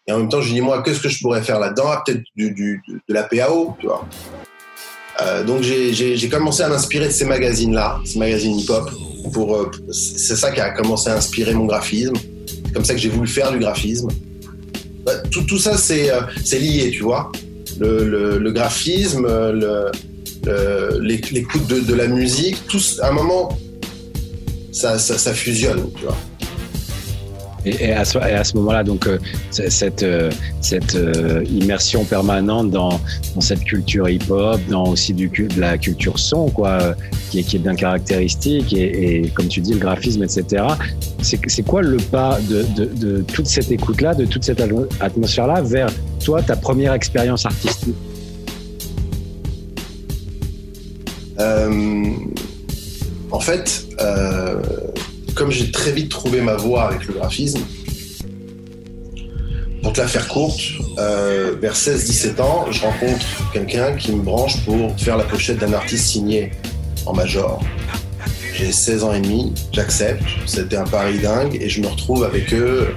Et 0.07 0.11
en 0.11 0.19
même 0.19 0.29
temps, 0.29 0.41
je 0.41 0.49
me 0.49 0.55
dis, 0.55 0.61
moi, 0.61 0.83
qu'est-ce 0.83 0.99
que 0.99 1.09
je 1.09 1.19
pourrais 1.21 1.43
faire 1.43 1.59
là-dedans? 1.59 1.85
Ah, 1.87 2.03
Peut-être 2.05 2.23
du, 2.35 2.81
de 2.87 3.13
la 3.13 3.23
PAO, 3.23 3.77
tu 3.79 3.87
vois. 3.87 4.07
Euh, 5.21 5.43
donc 5.43 5.61
j'ai 5.61 6.29
commencé 6.29 6.63
à 6.63 6.69
m'inspirer 6.69 7.07
de 7.07 7.13
ces 7.13 7.25
magazines-là, 7.25 7.99
ces 8.05 8.17
magazines 8.17 8.57
hip-hop. 8.59 8.89
Pour, 9.31 9.55
euh, 9.55 9.71
c'est 9.91 10.35
ça 10.35 10.51
qui 10.51 10.59
a 10.59 10.71
commencé 10.71 11.09
à 11.09 11.15
inspirer 11.15 11.53
mon 11.53 11.65
graphisme. 11.65 12.13
C'est 12.47 12.73
comme 12.73 12.83
ça 12.83 12.93
que 12.93 12.99
j'ai 12.99 13.09
voulu 13.09 13.27
faire 13.27 13.51
du 13.51 13.59
graphisme. 13.59 14.09
Bah, 15.05 15.17
tout, 15.31 15.43
tout 15.43 15.59
ça, 15.59 15.77
c'est 15.77 16.11
euh, 16.11 16.21
lié, 16.51 16.91
tu 16.91 17.03
vois. 17.03 17.31
Le, 17.79 18.03
le, 18.05 18.37
le 18.39 18.51
graphisme, 18.51 19.27
l'écoute 21.01 21.67
de, 21.67 21.79
de, 21.79 21.93
la 21.93 22.07
musique, 22.07 22.57
tout, 22.67 22.81
à 23.01 23.09
un 23.09 23.11
moment, 23.11 23.57
ça, 24.73 24.97
ça, 24.99 25.17
ça 25.17 25.33
fusionne, 25.33 25.89
tu 25.95 26.03
vois. 26.03 26.17
Et, 27.65 27.93
à 27.93 28.03
ce, 28.03 28.57
moment-là, 28.57 28.83
donc 28.83 29.07
euh, 29.07 29.17
cette, 29.49 30.03
euh, 30.03 30.29
cette 30.59 30.95
euh, 30.95 31.45
immersion 31.45 32.03
permanente 32.03 32.71
dans, 32.71 32.99
dans 33.35 33.41
cette 33.41 33.63
culture 33.63 34.09
hip-hop, 34.09 34.59
dans 34.69 34.83
aussi 34.87 35.13
du, 35.13 35.29
de 35.29 35.61
la 35.61 35.77
culture 35.77 36.19
son, 36.19 36.49
quoi, 36.49 36.93
qui 37.29 37.39
est, 37.39 37.43
qui 37.43 37.55
est 37.55 37.59
bien 37.59 37.75
caractéristique, 37.75 38.73
et, 38.73 39.21
et, 39.23 39.29
comme 39.29 39.47
tu 39.47 39.61
dis, 39.61 39.73
le 39.73 39.79
graphisme, 39.79 40.23
etc. 40.23 40.65
C'est 41.21 41.63
quoi 41.63 41.81
le 41.81 41.95
pas 41.97 42.37
de, 42.49 42.65
de, 42.75 42.85
de 42.93 43.21
toute 43.21 43.47
cette 43.47 43.71
écoute-là, 43.71 44.13
de 44.13 44.25
toute 44.25 44.43
cette 44.43 44.61
atmosphère-là, 44.99 45.61
vers 45.61 45.89
toi, 46.21 46.41
ta 46.41 46.57
première 46.57 46.91
expérience 46.93 47.45
artistique? 47.45 47.95
En 53.33 53.39
fait, 53.39 53.87
comme 55.35 55.51
j'ai 55.51 55.71
très 55.71 55.91
vite 55.91 56.09
trouvé 56.09 56.41
ma 56.41 56.55
voie 56.55 56.83
avec 56.83 57.05
le 57.05 57.13
graphisme, 57.13 57.61
pour 59.83 59.91
te 59.91 59.99
la 59.99 60.07
faire 60.07 60.27
courte, 60.29 60.61
euh, 60.97 61.55
vers 61.61 61.75
16-17 61.75 62.41
ans, 62.41 62.65
je 62.71 62.81
rencontre 62.81 63.25
quelqu'un 63.51 63.93
qui 63.93 64.13
me 64.13 64.21
branche 64.21 64.63
pour 64.63 64.97
faire 64.97 65.17
la 65.17 65.25
pochette 65.25 65.57
d'un 65.57 65.73
artiste 65.73 66.05
signé 66.05 66.51
en 67.05 67.13
major. 67.13 67.61
J'ai 68.55 68.71
16 68.71 69.03
ans 69.03 69.13
et 69.13 69.19
demi, 69.19 69.53
j'accepte, 69.73 70.23
c'était 70.45 70.77
un 70.77 70.85
pari 70.85 71.19
dingue 71.19 71.57
et 71.59 71.67
je 71.67 71.81
me 71.81 71.87
retrouve 71.87 72.23
avec 72.23 72.53
eux 72.53 72.93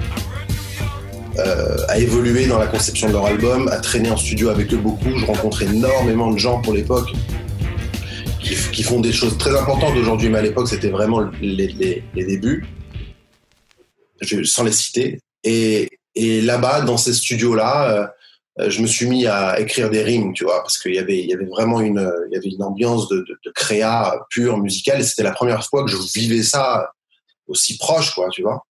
euh, 1.39 1.77
à 1.89 1.99
évoluer 1.99 2.47
dans 2.47 2.57
la 2.57 2.67
conception 2.67 3.09
de 3.09 3.13
leur 3.13 3.25
album, 3.25 3.67
à 3.67 3.77
traîner 3.77 4.09
en 4.09 4.17
studio 4.17 4.49
avec 4.49 4.73
eux 4.73 4.77
beaucoup. 4.77 5.17
Je 5.17 5.25
rencontre 5.25 5.63
énormément 5.63 6.31
de 6.31 6.37
gens 6.37 6.61
pour 6.61 6.73
l'époque 6.73 7.11
qui, 8.77 8.83
font 8.83 8.99
des 8.99 9.11
choses 9.11 9.37
très 9.37 9.57
importantes 9.57 9.95
aujourd'hui, 9.97 10.29
mais 10.29 10.39
à 10.39 10.41
l'époque, 10.41 10.67
c'était 10.67 10.89
vraiment 10.89 11.21
les, 11.41 12.03
débuts, 12.15 12.65
je, 14.21 14.43
sans 14.43 14.63
les 14.63 14.71
citer. 14.71 15.19
Et, 15.43 15.89
là-bas, 16.15 16.81
dans 16.81 16.97
ces 16.97 17.13
studios-là, 17.13 18.11
euh, 18.59 18.69
je 18.69 18.81
me 18.81 18.87
suis 18.87 19.07
mis 19.07 19.27
à 19.27 19.59
écrire 19.59 19.89
des 19.89 20.03
rimes, 20.03 20.33
tu 20.33 20.43
vois, 20.43 20.61
parce 20.61 20.77
qu'il 20.79 20.93
y 20.93 20.99
avait, 20.99 21.27
vraiment 21.45 21.81
une, 21.81 22.11
y 22.31 22.37
avait 22.37 22.49
une 22.49 22.63
ambiance 22.63 23.07
de, 23.07 23.25
de, 23.45 23.51
créa 23.51 24.19
pure 24.29 24.57
musicale, 24.57 25.01
et 25.01 25.03
c'était 25.03 25.23
la 25.23 25.31
première 25.31 25.63
fois 25.63 25.83
que 25.83 25.91
je 25.91 25.97
vivais 26.15 26.43
ça 26.43 26.91
aussi 27.47 27.77
proche, 27.77 28.13
quoi, 28.13 28.29
tu 28.29 28.41
vois. 28.41 28.63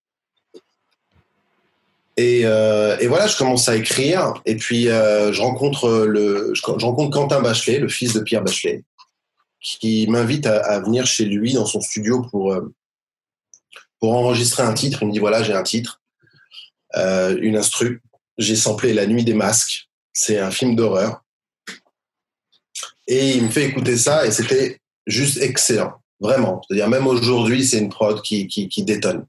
Et, 2.18 2.40
euh, 2.44 2.98
et, 2.98 3.06
voilà, 3.06 3.28
je 3.28 3.36
commence 3.36 3.68
à 3.68 3.76
écrire. 3.76 4.34
Et 4.44 4.56
puis, 4.56 4.88
euh, 4.88 5.32
je, 5.32 5.40
rencontre 5.40 6.04
le, 6.04 6.52
je, 6.52 6.62
rencontre 6.66 7.10
Quentin 7.16 7.40
Bachelet, 7.40 7.78
le 7.78 7.88
fils 7.88 8.12
de 8.12 8.20
Pierre 8.20 8.42
Bachelet, 8.42 8.82
qui 9.60 10.06
m'invite 10.08 10.46
à, 10.46 10.80
venir 10.80 11.06
chez 11.06 11.24
lui 11.24 11.52
dans 11.52 11.66
son 11.66 11.80
studio 11.80 12.22
pour, 12.30 12.52
euh, 12.52 12.72
pour 14.00 14.14
enregistrer 14.14 14.62
un 14.62 14.74
titre. 14.74 15.02
Il 15.02 15.08
me 15.08 15.12
dit 15.12 15.18
voilà, 15.18 15.42
j'ai 15.42 15.54
un 15.54 15.62
titre, 15.62 16.00
euh, 16.96 17.36
une 17.40 17.56
instru. 17.56 18.02
J'ai 18.38 18.56
samplé 18.56 18.94
La 18.94 19.06
Nuit 19.06 19.24
des 19.24 19.34
Masques. 19.34 19.88
C'est 20.12 20.38
un 20.38 20.50
film 20.50 20.76
d'horreur. 20.76 21.24
Et 23.06 23.36
il 23.36 23.44
me 23.44 23.48
fait 23.48 23.64
écouter 23.64 23.96
ça 23.96 24.26
et 24.26 24.30
c'était 24.30 24.80
juste 25.06 25.38
excellent. 25.38 25.94
Vraiment. 26.20 26.60
C'est-à-dire, 26.62 26.88
même 26.88 27.06
aujourd'hui, 27.06 27.64
c'est 27.64 27.78
une 27.78 27.88
prod 27.88 28.20
qui, 28.22 28.46
qui, 28.48 28.82
détonne. 28.82 29.26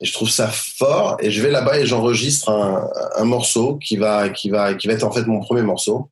Et 0.00 0.06
je 0.06 0.12
trouve 0.12 0.28
ça 0.28 0.48
fort. 0.48 1.16
Et 1.20 1.30
je 1.30 1.40
vais 1.40 1.50
là-bas 1.50 1.78
et 1.78 1.86
j'enregistre 1.86 2.50
un, 2.50 2.88
un, 3.16 3.24
morceau 3.24 3.76
qui 3.76 3.96
va, 3.96 4.28
qui, 4.28 4.50
va, 4.50 4.74
qui 4.74 4.86
va 4.86 4.94
être 4.94 5.04
en 5.04 5.12
fait 5.12 5.26
mon 5.26 5.40
premier 5.40 5.62
morceau 5.62 6.10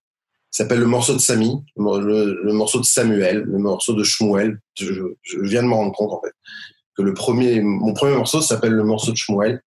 s'appelle 0.57 0.81
le 0.81 0.87
morceau 0.87 1.13
de 1.13 1.19
Samy, 1.19 1.63
le, 1.77 2.53
morceau 2.53 2.81
de 2.81 2.85
Samuel, 2.85 3.43
le 3.43 3.59
morceau 3.59 3.93
de 3.95 4.03
Shmuel. 4.03 4.59
Je, 4.79 5.03
viens 5.43 5.63
de 5.63 5.69
me 5.69 5.75
rendre 5.75 5.93
compte 5.93 6.13
en 6.13 6.21
fait 6.23 6.33
que 6.97 7.03
le 7.03 7.13
premier, 7.13 7.61
mon 7.61 7.93
premier 7.93 8.17
morceau 8.17 8.41
s'appelle 8.41 8.73
le 8.73 8.85
morceau 8.85 9.13
de 9.13 9.17
Shmuel. 9.17 9.61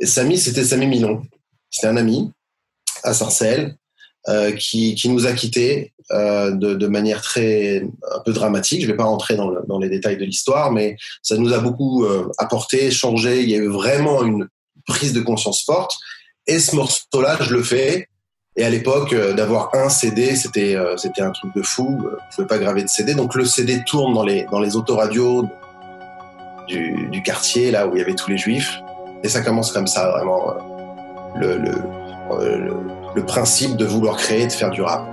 Et 0.00 0.06
Samy, 0.06 0.38
c'était 0.38 0.64
Samy 0.64 0.86
Milon. 0.86 1.22
C'était 1.70 1.86
un 1.86 1.96
ami 1.96 2.32
à 3.04 3.14
Sarcelles 3.14 3.76
euh, 4.28 4.50
qui, 4.52 4.96
qui, 4.96 5.08
nous 5.08 5.26
a 5.26 5.32
quittés 5.32 5.92
euh, 6.10 6.50
de, 6.50 6.86
manière 6.88 7.22
très 7.22 7.82
un 8.10 8.20
peu 8.24 8.32
dramatique. 8.32 8.82
Je 8.82 8.88
vais 8.88 8.96
pas 8.96 9.04
rentrer 9.04 9.36
dans, 9.36 9.52
dans 9.68 9.78
les 9.78 9.88
détails 9.88 10.16
de 10.16 10.24
l'histoire, 10.24 10.72
mais 10.72 10.96
ça 11.22 11.36
nous 11.36 11.52
a 11.52 11.58
beaucoup 11.58 12.04
euh, 12.04 12.28
apporté, 12.38 12.90
changé. 12.90 13.42
Il 13.42 13.50
y 13.50 13.54
a 13.54 13.58
eu 13.58 13.68
vraiment 13.68 14.24
une 14.24 14.48
prise 14.86 15.12
de 15.12 15.20
conscience 15.20 15.64
forte. 15.64 15.96
Et 16.48 16.58
ce 16.58 16.74
morceau-là, 16.74 17.38
je 17.40 17.54
le 17.54 17.62
fais 17.62 18.08
et 18.56 18.64
à 18.64 18.70
l'époque, 18.70 19.14
euh, 19.14 19.32
d'avoir 19.32 19.70
un 19.74 19.88
CD, 19.88 20.36
c'était 20.36 20.76
euh, 20.76 20.96
c'était 20.98 21.22
un 21.22 21.30
truc 21.30 21.54
de 21.54 21.62
fou. 21.62 21.98
Euh, 22.04 22.16
on 22.20 22.34
pouvait 22.34 22.46
pas 22.46 22.58
graver 22.58 22.82
de 22.82 22.88
CD, 22.88 23.14
donc 23.14 23.34
le 23.34 23.46
CD 23.46 23.82
tourne 23.84 24.12
dans 24.12 24.24
les 24.24 24.46
dans 24.50 24.60
les 24.60 24.76
autoradios 24.76 25.48
du, 26.68 27.08
du 27.10 27.22
quartier 27.22 27.70
là 27.70 27.86
où 27.86 27.96
il 27.96 28.00
y 28.00 28.02
avait 28.02 28.14
tous 28.14 28.30
les 28.30 28.36
juifs. 28.36 28.80
Et 29.22 29.28
ça 29.28 29.40
commence 29.40 29.72
comme 29.72 29.86
ça, 29.86 30.10
vraiment 30.10 30.54
le, 31.36 31.56
le, 31.56 31.72
le, 32.40 32.76
le 33.14 33.24
principe 33.24 33.76
de 33.76 33.86
vouloir 33.86 34.16
créer, 34.16 34.46
de 34.46 34.52
faire 34.52 34.70
du 34.70 34.82
rap. 34.82 35.06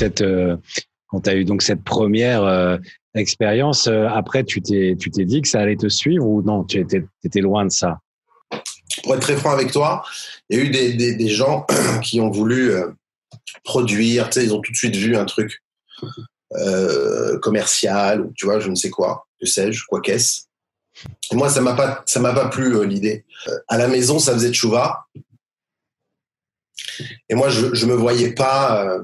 Cette 0.00 0.22
euh, 0.22 0.56
quand 1.08 1.20
tu 1.20 1.30
as 1.30 1.34
eu 1.34 1.44
donc 1.44 1.62
cette 1.62 1.84
première 1.84 2.44
euh, 2.44 2.78
expérience, 3.14 3.86
euh, 3.86 4.06
après 4.08 4.44
tu 4.44 4.62
t'es 4.62 4.96
tu 4.98 5.10
t'es 5.10 5.24
dit 5.24 5.42
que 5.42 5.48
ça 5.48 5.60
allait 5.60 5.76
te 5.76 5.88
suivre 5.88 6.26
ou 6.26 6.42
non 6.42 6.64
Tu 6.64 6.78
étais, 6.78 7.04
étais 7.24 7.40
loin 7.40 7.64
de 7.64 7.70
ça? 7.70 7.98
Pour 9.02 9.14
être 9.14 9.22
très 9.22 9.36
franc 9.36 9.50
avec 9.50 9.72
toi, 9.72 10.02
il 10.48 10.58
y 10.58 10.60
a 10.60 10.64
eu 10.64 10.70
des, 10.70 10.94
des, 10.94 11.14
des 11.14 11.28
gens 11.28 11.66
qui 12.02 12.20
ont 12.20 12.30
voulu 12.30 12.72
produire, 13.64 14.30
ils 14.36 14.54
ont 14.54 14.60
tout 14.60 14.72
de 14.72 14.76
suite 14.76 14.96
vu 14.96 15.16
un 15.16 15.24
truc 15.24 15.62
commercial 17.42 18.22
ou 18.22 18.32
tu 18.36 18.46
vois, 18.46 18.58
je 18.58 18.70
ne 18.70 18.74
sais 18.74 18.90
quoi, 18.90 19.26
que 19.40 19.46
sais-je, 19.46 19.84
quoi 19.86 20.00
qu'est-ce. 20.00 20.42
Moi, 21.32 21.48
ça 21.48 21.60
m'a 21.60 21.74
pas 21.74 22.02
ça 22.06 22.20
m'a 22.20 22.32
pas 22.32 22.48
plu 22.48 22.86
l'idée. 22.86 23.24
à 23.68 23.76
la 23.78 23.86
maison, 23.86 24.18
ça 24.18 24.32
faisait 24.32 24.52
chouva 24.52 25.06
Et 27.28 27.34
moi, 27.34 27.48
je 27.48 27.66
ne 27.66 27.90
me 27.90 27.94
voyais 27.94 28.32
pas 28.32 29.00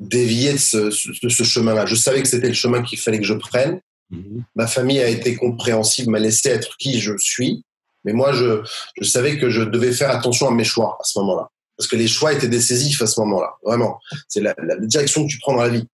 dévier 0.00 0.54
de 0.54 0.58
ce, 0.58 0.90
ce, 0.90 1.44
chemin-là. 1.44 1.86
Je 1.86 1.94
savais 1.94 2.22
que 2.22 2.28
c'était 2.28 2.48
le 2.48 2.54
chemin 2.54 2.82
qu'il 2.82 2.98
fallait 2.98 3.18
que 3.18 3.26
je 3.26 3.34
prenne. 3.34 3.80
Mhm. 4.10 4.44
Ma 4.56 4.66
famille 4.66 4.98
a 4.98 5.08
été 5.08 5.36
compréhensive, 5.36 6.08
m'a 6.08 6.18
laissé 6.18 6.48
être 6.48 6.76
qui 6.78 6.98
je 6.98 7.12
suis. 7.18 7.64
Mais 8.04 8.14
moi, 8.14 8.32
je, 8.32 8.62
je 8.98 9.06
savais 9.06 9.38
que 9.38 9.50
je 9.50 9.62
devais 9.62 9.92
faire 9.92 10.10
attention 10.10 10.48
à 10.48 10.52
mes 10.52 10.64
choix 10.64 10.96
à 10.98 11.04
ce 11.04 11.18
moment-là. 11.20 11.50
Parce 11.76 11.86
que 11.86 11.96
les 11.96 12.08
choix 12.08 12.32
étaient 12.32 12.48
décisifs 12.48 13.00
à 13.02 13.06
ce 13.06 13.20
moment-là. 13.20 13.52
Vraiment. 13.62 14.00
C'est 14.26 14.40
la, 14.40 14.54
la, 14.58 14.76
direction 14.78 15.26
que 15.26 15.30
tu 15.30 15.38
prends 15.38 15.54
dans 15.54 15.62
la 15.62 15.68
vie. 15.68 15.86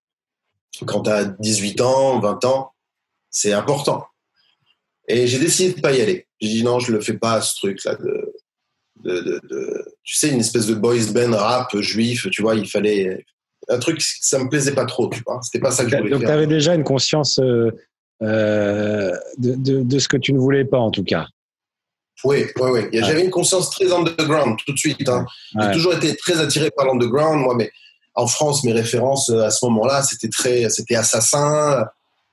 Quand 0.87 1.03
tu 1.03 1.11
as 1.11 1.25
18 1.25 1.81
ans, 1.81 2.21
20 2.21 2.45
ans, 2.45 2.73
c'est 3.31 3.53
important. 3.53 4.07
Et 5.09 5.27
j'ai 5.27 5.39
décidé 5.39 5.75
de 5.75 5.81
pas 5.81 5.93
y 5.93 6.01
aller. 6.01 6.27
J'ai 6.41 6.49
dit 6.49 6.63
non, 6.63 6.79
je 6.79 6.93
le 6.93 7.01
fais 7.01 7.15
pas 7.15 7.41
ce 7.41 7.57
truc-là 7.57 7.97
de, 7.97 8.33
de, 9.05 9.41
de, 9.49 9.85
tu 10.05 10.15
sais, 10.17 10.29
une 10.31 10.41
espèce 10.41 10.67
de 10.67 10.75
boys 10.75 11.13
band 11.13 11.37
rap 11.37 11.77
juif, 11.79 12.29
tu 12.31 12.43
vois, 12.43 12.55
il 12.55 12.69
fallait 12.69 13.25
un 13.69 13.79
truc, 13.79 14.01
ça 14.01 14.39
me 14.39 14.49
plaisait 14.49 14.75
pas 14.75 14.85
trop, 14.85 15.09
tu 15.09 15.23
vois. 15.27 15.41
C'était 15.43 15.61
pas 15.61 15.71
ça 15.71 15.85
que 15.85 15.91
je 15.91 15.97
voulais 15.97 16.11
Donc, 16.11 16.21
tu 16.21 16.27
avais 16.27 16.47
déjà 16.47 16.75
une 16.75 16.85
conscience 16.85 17.39
euh, 17.39 17.71
euh, 18.23 19.13
de, 19.39 19.83
de, 19.83 19.99
ce 19.99 20.09
que 20.09 20.17
tu 20.17 20.33
ne 20.33 20.39
voulais 20.39 20.65
pas, 20.65 20.79
en 20.79 20.91
tout 20.91 21.05
cas. 21.05 21.27
Oui, 22.25 22.47
oui, 22.61 22.71
oui. 22.71 22.83
J'avais 22.93 23.25
une 23.25 23.31
conscience 23.31 23.71
très 23.71 23.93
underground 23.93 24.57
tout 24.65 24.73
de 24.73 24.79
suite. 24.79 25.09
Hein. 25.09 25.27
J'ai 25.61 25.73
toujours 25.73 25.95
été 25.95 26.17
très 26.17 26.41
attiré 26.41 26.71
par 26.71 26.87
l'underground, 26.87 27.41
moi, 27.41 27.55
mais 27.55 27.71
en 28.15 28.27
France, 28.27 28.65
mes 28.65 28.73
références 28.73 29.29
euh, 29.29 29.43
à 29.43 29.51
ce 29.51 29.65
moment-là, 29.67 30.03
c'était 30.03 30.31
très, 30.31 30.71
c'était 30.71 30.97
assassin. 30.97 31.87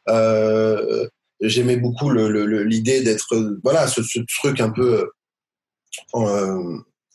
Euh, 0.10 1.08
J'aimais 1.42 1.76
beaucoup 1.76 2.10
l'idée 2.10 3.02
d'être, 3.02 3.60
voilà, 3.64 3.88
ce, 3.90 4.02
ce, 4.02 4.20
truc 4.40 4.62
un 4.62 4.70
peu 4.70 5.10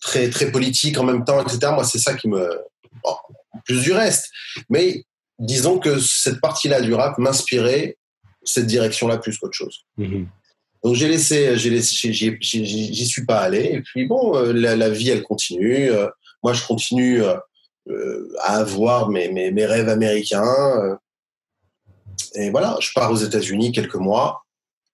très 0.03 0.29
très 0.29 0.53
politique 0.53 0.99
en 0.99 1.05
même 1.05 1.25
temps, 1.25 1.41
etc. 1.41 1.73
Moi, 1.73 1.85
c'est 1.85 1.99
ça 1.99 2.13
qui 2.13 2.29
me, 2.29 2.47
plus 3.69 3.83
du 3.83 3.93
reste. 3.93 4.31
Mais 4.69 5.05
disons 5.39 5.79
que 5.79 6.01
cette 6.01 6.41
partie-là 6.41 6.81
du 6.81 6.95
rap 6.95 7.19
m'inspirait 7.19 7.97
cette 8.43 8.67
direction-là 8.67 9.19
plus 9.19 9.39
qu'autre 9.39 9.55
chose. 9.55 9.85
Mhm. 9.99 10.27
Donc 10.83 10.95
j'ai 10.95 11.09
laissé, 11.09 11.57
j'ai 11.57 11.71
laissé, 11.71 12.13
j'y 12.13 13.07
suis 13.07 13.27
pas 13.27 13.41
allé. 13.41 13.65
Et 13.73 13.83
puis 13.83 14.07
bon, 14.07 14.37
euh, 14.37 14.53
la, 14.53 14.89
vie 14.89 15.11
elle 15.11 15.23
continue. 15.23 15.91
Euh, 15.91 16.09
moi 16.43 16.53
je 16.53 16.65
continue 16.65 17.23
euh, 17.23 18.29
à 18.41 18.59
avoir 18.59 19.09
mes, 19.11 19.29
mes, 19.29 19.51
mes 19.51 19.67
rêves 19.67 19.89
américains. 19.89 20.99
Et 22.35 22.51
voilà, 22.51 22.77
je 22.81 22.91
pars 22.95 23.11
aux 23.11 23.17
États-Unis 23.17 23.73
quelques 23.73 23.97
mois, 23.97 24.45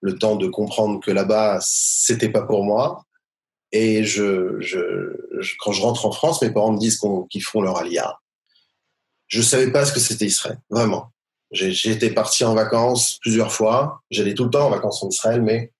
le 0.00 0.16
temps 0.18 0.36
de 0.36 0.48
comprendre 0.48 1.00
que 1.00 1.10
là-bas 1.10 1.58
c'était 1.60 2.30
pas 2.30 2.42
pour 2.42 2.64
moi. 2.64 3.04
Et 3.72 4.04
je, 4.04 4.60
je, 4.60 5.12
quand 5.58 5.72
je 5.72 5.82
rentre 5.82 6.06
en 6.06 6.12
France, 6.12 6.40
mes 6.40 6.50
parents 6.50 6.72
me 6.72 6.78
disent 6.78 7.00
qu'ils 7.28 7.42
font 7.42 7.60
leur 7.60 7.76
alia. 7.76 8.18
Je 9.28 9.42
savais 9.42 9.70
pas 9.70 9.84
ce 9.84 9.92
que 9.92 10.00
c'était 10.00 10.26
Israël, 10.26 10.58
vraiment. 10.70 11.10
J'étais 11.50 12.10
parti 12.10 12.44
en 12.44 12.54
vacances 12.54 13.18
plusieurs 13.20 13.52
fois. 13.52 14.00
J'allais 14.10 14.34
tout 14.34 14.44
le 14.44 14.50
temps 14.50 14.66
en 14.66 14.70
vacances 14.70 15.02
en 15.02 15.08
Israël, 15.08 15.40
mais 15.40 15.72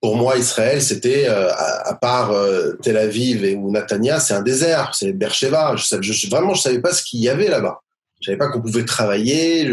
pour 0.00 0.16
moi, 0.16 0.36
Israël, 0.36 0.82
c'était, 0.82 1.26
euh, 1.28 1.50
à, 1.54 1.94
part 1.94 2.30
euh, 2.30 2.74
Tel 2.82 2.98
Aviv 2.98 3.42
et, 3.42 3.54
ou 3.56 3.70
Natania, 3.70 4.20
c'est 4.20 4.34
un 4.34 4.42
désert, 4.42 4.94
c'est 4.94 5.14
Beersheba. 5.14 5.76
Je, 5.76 6.02
je, 6.02 6.28
vraiment, 6.28 6.52
je 6.52 6.60
savais 6.60 6.80
pas 6.80 6.92
ce 6.92 7.02
qu'il 7.02 7.20
y 7.20 7.28
avait 7.30 7.48
là-bas. 7.48 7.80
Je 8.20 8.26
savais 8.26 8.36
pas 8.36 8.48
qu'on 8.48 8.60
pouvait 8.60 8.84
travailler. 8.84 9.66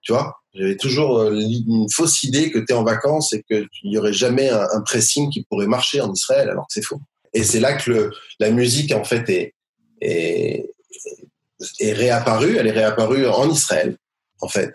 tu 0.00 0.12
vois, 0.12 0.40
j'avais 0.54 0.76
toujours 0.76 1.18
euh, 1.18 1.38
une 1.38 1.86
fausse 1.92 2.22
idée 2.22 2.50
que 2.50 2.58
tu 2.58 2.72
es 2.72 2.72
en 2.72 2.84
vacances 2.84 3.32
et 3.34 3.42
qu'il 3.42 3.68
n'y 3.84 3.98
aurait 3.98 4.12
jamais 4.12 4.48
un, 4.48 4.80
pressing 4.80 5.30
qui 5.30 5.44
pourrait 5.44 5.66
marcher 5.66 6.00
en 6.00 6.12
Israël, 6.12 6.48
alors 6.48 6.64
que 6.64 6.72
c'est 6.72 6.84
faux. 6.84 7.00
Et 7.34 7.44
c'est 7.44 7.60
là 7.60 7.74
que 7.74 8.10
la 8.40 8.50
musique, 8.50 8.92
en 8.92 9.04
fait, 9.04 9.52
est, 10.00 10.70
est 11.78 11.92
réapparue. 11.92 12.56
Elle 12.56 12.66
est 12.66 12.72
réapparue 12.72 13.26
en 13.26 13.50
Israël, 13.50 13.96
en 14.40 14.48
fait, 14.48 14.74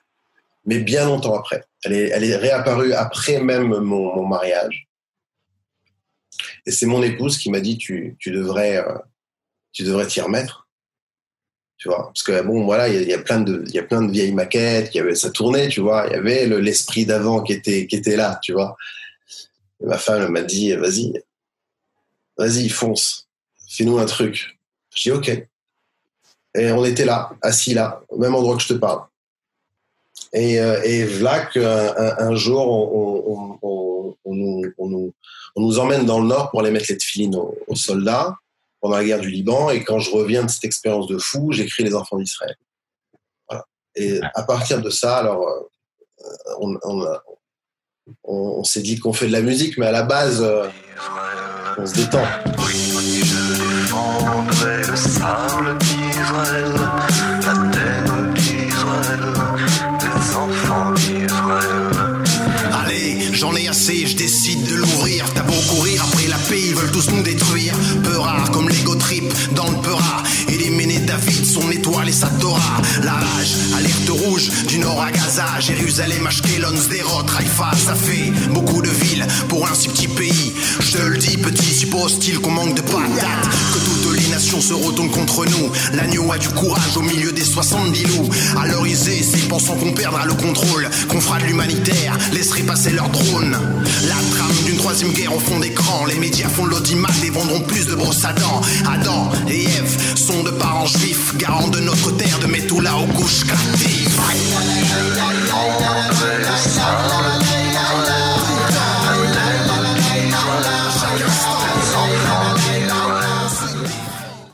mais 0.66 0.80
bien 0.80 1.06
longtemps 1.06 1.38
après. 1.38 1.64
Elle 1.84 1.94
est, 1.94 2.10
elle 2.10 2.24
est 2.24 2.36
réapparue 2.36 2.94
après 2.94 3.40
même 3.40 3.68
mon, 3.68 4.16
mon 4.16 4.26
mariage. 4.26 4.88
Et 6.66 6.72
c'est 6.72 6.86
mon 6.86 7.04
épouse 7.04 7.38
qui 7.38 7.50
m'a 7.50 7.60
dit 7.60 7.78
tu, 7.78 8.16
tu 8.20 8.32
devrais 8.32 8.78
euh, 8.78 8.98
tu 9.72 9.84
devrais 9.84 10.08
t'y 10.08 10.22
remettre. 10.22 10.68
Tu 11.78 11.90
vois, 11.90 12.06
parce 12.08 12.24
que 12.24 12.42
bon 12.42 12.64
voilà, 12.64 12.88
il 12.88 13.08
y, 13.08 13.14
a 13.14 13.22
plein 13.22 13.42
de 13.42 13.64
y 13.68 13.78
a 13.78 13.84
plein 13.84 14.02
de 14.02 14.12
vieilles 14.12 14.32
maquettes, 14.32 14.92
il 14.94 14.98
y 14.98 15.02
avait 15.02 15.14
ça 15.14 15.30
tournait, 15.30 15.68
tu 15.68 15.82
vois, 15.82 16.08
il 16.08 16.14
y 16.14 16.16
avait 16.16 16.48
l'esprit 16.48 17.06
d'avant 17.06 17.44
qui 17.44 17.54
était 17.54 17.86
qui 17.86 17.98
était 17.98 18.16
là, 18.16 18.40
tu 18.42 18.54
vois. 18.54 18.76
Ma 19.82 19.98
femme 19.98 20.32
m'a 20.32 20.42
dit 20.42 20.74
vas-y. 20.74 21.14
Vas-y, 22.38 22.70
fonce. 22.70 23.28
Fais-nous 23.70 23.98
un 24.00 24.06
truc. 24.06 24.58
Je 24.96 25.04
dis 25.04 25.12
OK. 25.12 25.48
Et 26.56 26.72
on 26.72 26.86
était 26.86 27.06
là, 27.06 27.32
assis 27.42 27.74
là, 27.74 28.02
au 28.10 28.18
même 28.18 28.36
endroit 28.36 28.56
que 28.56 28.62
je 28.62 28.70
te 28.70 28.74
parle. 28.74 29.02
Et, 30.34 30.60
euh, 30.60 30.82
et 30.84 31.06
voilà 31.06 31.50
un, 32.20 32.36
jour, 32.36 32.68
on, 34.26 34.36
nous, 35.56 35.80
emmène 35.80 36.06
dans 36.06 36.20
le 36.20 36.28
nord 36.28 36.52
pour 36.52 36.62
aller 36.62 36.72
mettre 36.72 36.88
les 36.90 36.98
tefilines 36.98 37.36
aux, 37.36 37.76
soldats 37.76 38.36
pendant 38.82 38.98
la 38.98 39.06
guerre 39.06 39.20
du 39.20 39.30
Liban. 39.30 39.70
Et 39.70 39.84
quand 39.84 40.00
je 40.00 40.12
reviens 40.12 40.44
de 40.44 40.50
cette 40.50 40.66
expérience 40.66 41.08
de 41.08 41.18
fou, 41.18 41.52
j'écris 41.52 41.84
Les 41.84 41.96
Enfants 41.96 42.18
d'Israël. 42.18 42.56
Et 43.96 44.20
à 44.34 44.44
partir 44.44 44.82
de 44.82 44.90
ça, 44.90 45.18
alors, 45.18 45.48
euh, 45.48 47.18
on, 48.24 48.64
s'est 48.64 48.82
dit 48.82 49.00
qu'on 49.00 49.14
fait 49.14 49.28
de 49.28 49.32
la 49.32 49.42
musique, 49.42 49.78
mais 49.78 49.86
à 49.88 49.92
la 49.92 50.04
base, 50.04 50.42
euh, 50.42 50.68
on 51.78 51.86
se 51.86 51.94
détend. 51.94 52.24
Ai 54.66 54.90
assez, 54.92 55.20
je 64.06 64.16
décide 64.16 64.64
de 64.68 64.76
l'ouvrir. 64.76 65.26
T'as 65.34 65.44
beau 65.44 65.54
courir 65.70 66.04
après 66.04 66.28
la 66.28 66.38
paix, 66.38 66.60
ils 66.60 66.76
veulent 66.76 66.92
tous 66.92 67.10
nous 67.12 67.22
détruire. 67.22 67.74
Peu 68.04 68.18
rare 68.18 68.50
comme 68.52 68.68
l'ego 68.70 68.96
trip 68.96 69.32
dans 69.54 69.70
le 69.70 69.78
peura. 69.78 70.24
Éliminer 70.48 71.00
David, 71.00 71.46
son 71.46 71.70
étoile 71.72 72.10
et 72.10 72.14
sa 72.14 72.28
Torah. 72.28 72.82
La 73.04 73.14
rage, 73.14 73.56
alerte 73.78 74.10
rouge, 74.10 74.50
du 74.68 74.80
nord 74.80 75.02
à 75.02 75.12
Gaza. 75.12 75.46
Jérusalem, 75.60 76.26
Ashkelon, 76.26 76.76
Sderot, 76.76 77.26
Haïfa. 77.38 77.72
Ça 77.78 77.96
fait 77.96 78.32
beaucoup 78.52 78.82
de 78.82 78.90
villes 78.90 79.26
pour 79.50 79.68
un 79.68 79.74
si 79.76 79.90
petit 79.90 80.08
pays. 80.08 80.54
Je 80.80 80.98
te 80.98 81.02
le 81.04 81.18
dis, 81.18 81.38
petit, 81.38 81.74
suppose-t-il 81.74 82.40
qu'on 82.40 82.52
manque 82.52 82.76
de 82.76 82.82
patates. 82.82 83.50
Que 83.74 83.80
toutes 83.80 83.95
se 84.40 84.74
retournent 84.74 85.12
contre 85.12 85.46
nous. 85.46 85.72
L'agneau 85.94 86.32
a 86.32 86.38
du 86.38 86.50
courage 86.50 86.98
au 86.98 87.02
milieu 87.02 87.32
des 87.32 87.44
70 87.44 88.04
loups. 88.06 88.30
Alors 88.62 88.86
ils 88.86 88.96
s'ils 88.96 89.48
pensent 89.48 89.68
qu'on 89.68 89.94
perdra 89.94 90.26
le 90.26 90.34
contrôle. 90.34 90.90
Qu'on 91.08 91.22
fera 91.22 91.40
de 91.40 91.46
l'humanitaire, 91.46 92.18
laisserait 92.34 92.64
passer 92.64 92.92
leur 92.92 93.10
drone. 93.10 93.58
La 94.08 94.16
trame 94.36 94.64
d'une 94.66 94.78
troisième 94.78 95.14
guerre 95.14 95.36
au 95.36 95.40
fond 95.40 95.60
d'écran. 95.60 96.06
Les 96.06 96.16
médias 96.16 96.50
font 96.50 96.66
l'audimat 96.66 97.10
et 97.26 97.30
vendront 97.30 97.62
plus 97.62 97.86
de 97.88 97.96
brosses 97.96 98.26
à 98.26 98.34
dents. 98.34 98.62
Adam 98.92 99.32
et 99.48 99.64
Ève 99.64 100.16
sont 100.16 100.44
de 100.44 100.52
parents 100.52 100.88
juifs, 100.88 101.36
garants 101.38 101.70
de 101.70 101.80
notre 101.80 102.12
terre, 102.12 102.40
de 102.40 102.48
Metula 102.48 102.96
aux 102.98 103.08
couches 103.14 103.46
captives. 103.46 104.20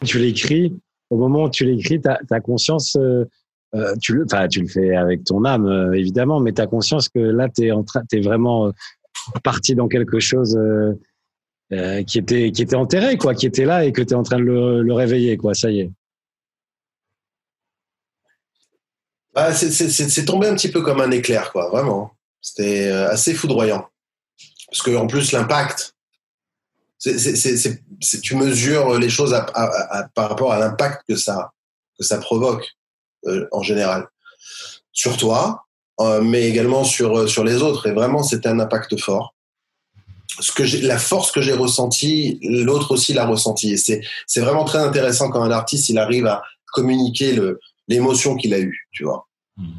Tu 0.06 0.18
l'écris, 0.18 0.74
au 1.12 1.18
moment 1.18 1.44
où 1.44 1.50
tu 1.50 1.66
l'écris, 1.66 2.02
tu 2.02 2.10
as, 2.10 2.40
conscience, 2.40 2.96
euh, 2.96 3.26
euh, 3.76 3.96
tu, 4.02 4.14
le, 4.14 4.26
tu 4.50 4.62
le 4.62 4.68
fais 4.68 4.96
avec 4.96 5.24
ton 5.24 5.46
âme, 5.46 5.68
euh, 5.68 5.94
évidemment, 5.94 6.40
mais 6.40 6.54
tu 6.54 6.62
as 6.62 6.68
conscience 6.68 7.10
que 7.10 7.20
là, 7.20 7.50
tu 7.50 7.68
es, 7.68 7.72
es, 8.14 8.22
vraiment 8.22 8.72
parti 9.44 9.76
dans 9.76 9.88
quelque 9.88 10.20
chose 10.20 10.58
qui, 11.70 12.18
était, 12.18 12.52
qui 12.52 12.62
était 12.62 12.76
enterré, 12.76 13.18
quoi, 13.18 13.36
qui 13.36 13.46
était 13.46 13.66
là 13.66 13.86
et 13.86 13.92
que 13.92 14.02
tu 14.02 14.14
es 14.14 14.16
en 14.16 14.24
train 14.24 14.38
de 14.38 14.44
le, 14.44 14.82
le, 14.82 14.94
réveiller, 14.94 15.38
quoi, 15.38 15.54
ça 15.54 15.70
y 15.70 15.82
est. 15.82 15.92
Bah, 19.34 19.54
c'est 19.54 20.26
tombé 20.26 20.48
un 20.48 20.56
petit 20.56 20.72
peu 20.72 20.82
comme 20.82 21.00
un 21.00 21.12
éclair, 21.12 21.52
quoi, 21.52 21.70
vraiment. 21.70 22.12
C'était 22.42 22.90
assez 22.90 23.34
foudroyant. 23.34 23.88
Parce 24.68 24.82
que 24.82 24.96
en 24.96 25.06
plus, 25.06 25.32
l'impact, 25.32 25.96
tu 27.02 28.36
mesures 28.36 29.00
les 29.00 29.10
choses 29.10 29.36
par 30.14 30.30
rapport 30.30 30.52
à 30.54 30.60
l'impact 30.60 31.04
que 31.08 31.16
ça, 31.16 31.52
que 31.98 32.06
ça 32.06 32.18
provoque 32.18 32.68
euh, 33.28 33.48
en 33.52 33.62
général 33.62 34.08
sur 34.92 35.18
toi, 35.18 35.66
euh, 36.00 36.22
mais 36.22 36.50
également 36.50 36.84
sur, 36.84 37.20
euh, 37.20 37.28
sur 37.28 37.44
les 37.44 37.62
autres. 37.62 37.88
Et 37.88 37.92
vraiment, 37.92 38.24
c'était 38.24 38.50
un 38.50 38.60
impact 38.60 39.00
fort. 39.00 39.36
La 40.82 40.98
force 40.98 41.32
que 41.32 41.42
j'ai 41.42 41.54
ressentie, 41.54 42.40
l'autre 42.42 42.92
aussi 42.92 43.14
l'a 43.14 43.26
ressentie. 43.26 43.74
Et 43.74 43.78
c'est 43.78 44.42
vraiment 44.42 44.64
très 44.64 44.80
intéressant 44.80 45.30
quand 45.30 45.44
un 45.44 45.52
artiste 45.52 45.90
il 45.90 46.00
arrive 46.00 46.26
à 46.26 46.42
communiquer 46.74 47.38
l'émotion 47.88 48.36
qu'il 48.36 48.54
a 48.54 48.60
eue, 48.60 48.88
tu 48.92 49.04
vois. 49.04 49.28
Mmh. 49.58 49.70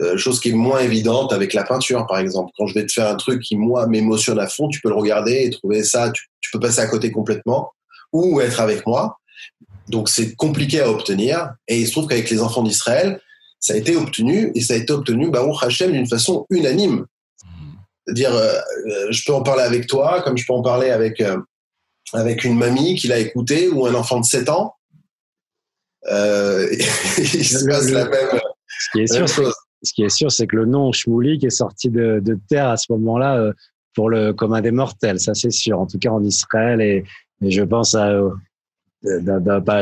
Euh, 0.00 0.16
chose 0.16 0.38
qui 0.38 0.50
est 0.50 0.52
moins 0.52 0.78
évidente 0.78 1.32
avec 1.32 1.52
la 1.54 1.64
peinture, 1.64 2.06
par 2.06 2.18
exemple. 2.18 2.52
Quand 2.56 2.66
je 2.68 2.74
vais 2.74 2.86
te 2.86 2.92
faire 2.92 3.08
un 3.08 3.16
truc 3.16 3.42
qui, 3.42 3.56
moi, 3.56 3.88
m'émotionne 3.88 4.38
à 4.38 4.46
fond, 4.46 4.68
tu 4.68 4.80
peux 4.80 4.90
le 4.90 4.94
regarder 4.94 5.42
et 5.42 5.50
trouver 5.50 5.82
ça, 5.82 6.12
tu, 6.12 6.28
peux 6.52 6.60
passer 6.60 6.80
à 6.80 6.86
côté 6.86 7.10
complètement 7.10 7.72
ou 8.12 8.40
être 8.40 8.60
avec 8.60 8.86
moi. 8.86 9.18
Donc 9.88 10.08
c'est 10.08 10.34
compliqué 10.36 10.80
à 10.80 10.90
obtenir. 10.90 11.50
Et 11.66 11.80
il 11.80 11.86
se 11.86 11.92
trouve 11.92 12.06
qu'avec 12.06 12.30
les 12.30 12.40
enfants 12.40 12.62
d'Israël, 12.62 13.20
ça 13.58 13.74
a 13.74 13.76
été 13.76 13.96
obtenu 13.96 14.52
et 14.54 14.60
ça 14.60 14.74
a 14.74 14.76
été 14.76 14.92
obtenu, 14.92 15.30
Baruch 15.30 15.62
Hashem, 15.62 15.90
d'une 15.92 16.06
façon 16.06 16.46
unanime. 16.48 17.04
C'est-à-dire, 18.06 18.34
euh, 18.34 18.54
euh, 18.86 19.06
je 19.10 19.22
peux 19.26 19.34
en 19.34 19.42
parler 19.42 19.64
avec 19.64 19.88
toi, 19.88 20.22
comme 20.22 20.38
je 20.38 20.46
peux 20.46 20.54
en 20.54 20.62
parler 20.62 20.90
avec, 20.90 21.20
euh, 21.20 21.38
avec 22.14 22.44
une 22.44 22.56
mamie 22.56 22.94
qui 22.94 23.08
l'a 23.08 23.18
écouté 23.18 23.68
ou 23.68 23.84
un 23.86 23.94
enfant 23.94 24.20
de 24.20 24.24
7 24.24 24.48
ans. 24.48 24.74
il 26.08 27.44
se 27.44 27.66
passe 27.66 27.90
la 27.90 28.08
même, 28.08 28.40
ce 28.66 28.90
qui 28.92 29.00
est 29.02 29.12
sûr, 29.12 29.28
chose. 29.28 29.54
Ce 29.82 29.92
qui 29.92 30.02
est 30.02 30.08
sûr, 30.08 30.30
c'est 30.30 30.46
que 30.46 30.56
le 30.56 30.66
nom 30.66 30.92
Shmoulik 30.92 31.44
est 31.44 31.50
sorti 31.50 31.90
de, 31.90 32.22
terre 32.48 32.68
à 32.68 32.76
ce 32.76 32.92
moment-là 32.92 33.52
pour 33.94 34.10
le 34.10 34.32
commun 34.32 34.60
des 34.60 34.70
mortels, 34.70 35.20
ça 35.20 35.34
c'est 35.34 35.50
sûr. 35.50 35.80
En 35.80 35.86
tout 35.86 35.98
cas 35.98 36.10
en 36.10 36.22
Israël 36.22 36.80
et, 36.80 37.04
je 37.40 37.62
pense 37.62 37.94
à, 37.94 38.20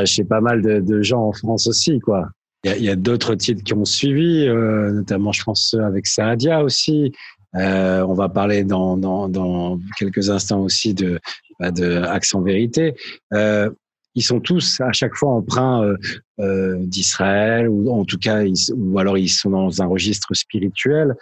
chez 0.05 0.23
pas 0.23 0.41
mal 0.41 0.61
de, 0.61 1.01
gens 1.01 1.21
en 1.21 1.33
France 1.33 1.67
aussi, 1.67 1.99
quoi. 1.99 2.29
Il 2.63 2.83
y 2.83 2.89
a, 2.89 2.95
d'autres 2.95 3.35
titres 3.35 3.63
qui 3.63 3.73
ont 3.73 3.85
suivi, 3.85 4.47
euh, 4.47 4.91
notamment 4.91 5.31
je 5.31 5.43
pense 5.43 5.73
avec 5.75 6.05
Saadia 6.07 6.63
aussi. 6.63 7.13
Euh, 7.55 8.01
on 8.01 8.13
va 8.13 8.29
parler 8.29 8.63
dans, 8.63 8.97
dans, 8.97 9.79
quelques 9.97 10.29
instants 10.29 10.61
aussi 10.61 10.93
de, 10.93 11.19
bah, 11.59 11.71
de 11.71 11.97
Accent 12.03 12.41
Vérité. 12.41 12.95
Euh, 13.33 13.69
ils 14.17 14.23
sont 14.23 14.39
tous 14.39 14.81
à 14.81 14.91
chaque 14.91 15.13
fois 15.13 15.29
emprunts 15.29 15.83
euh, 15.83 15.95
euh 16.39 16.75
d'Israël 16.79 17.69
ou 17.69 17.91
en 17.91 18.03
tout 18.03 18.17
cas 18.17 18.43
ou 18.75 18.97
alors 18.97 19.17
ils 19.17 19.29
sont 19.29 19.51
dans 19.51 19.81
un 19.81 19.85
registre 19.85 20.33
spirituel. 20.33 21.15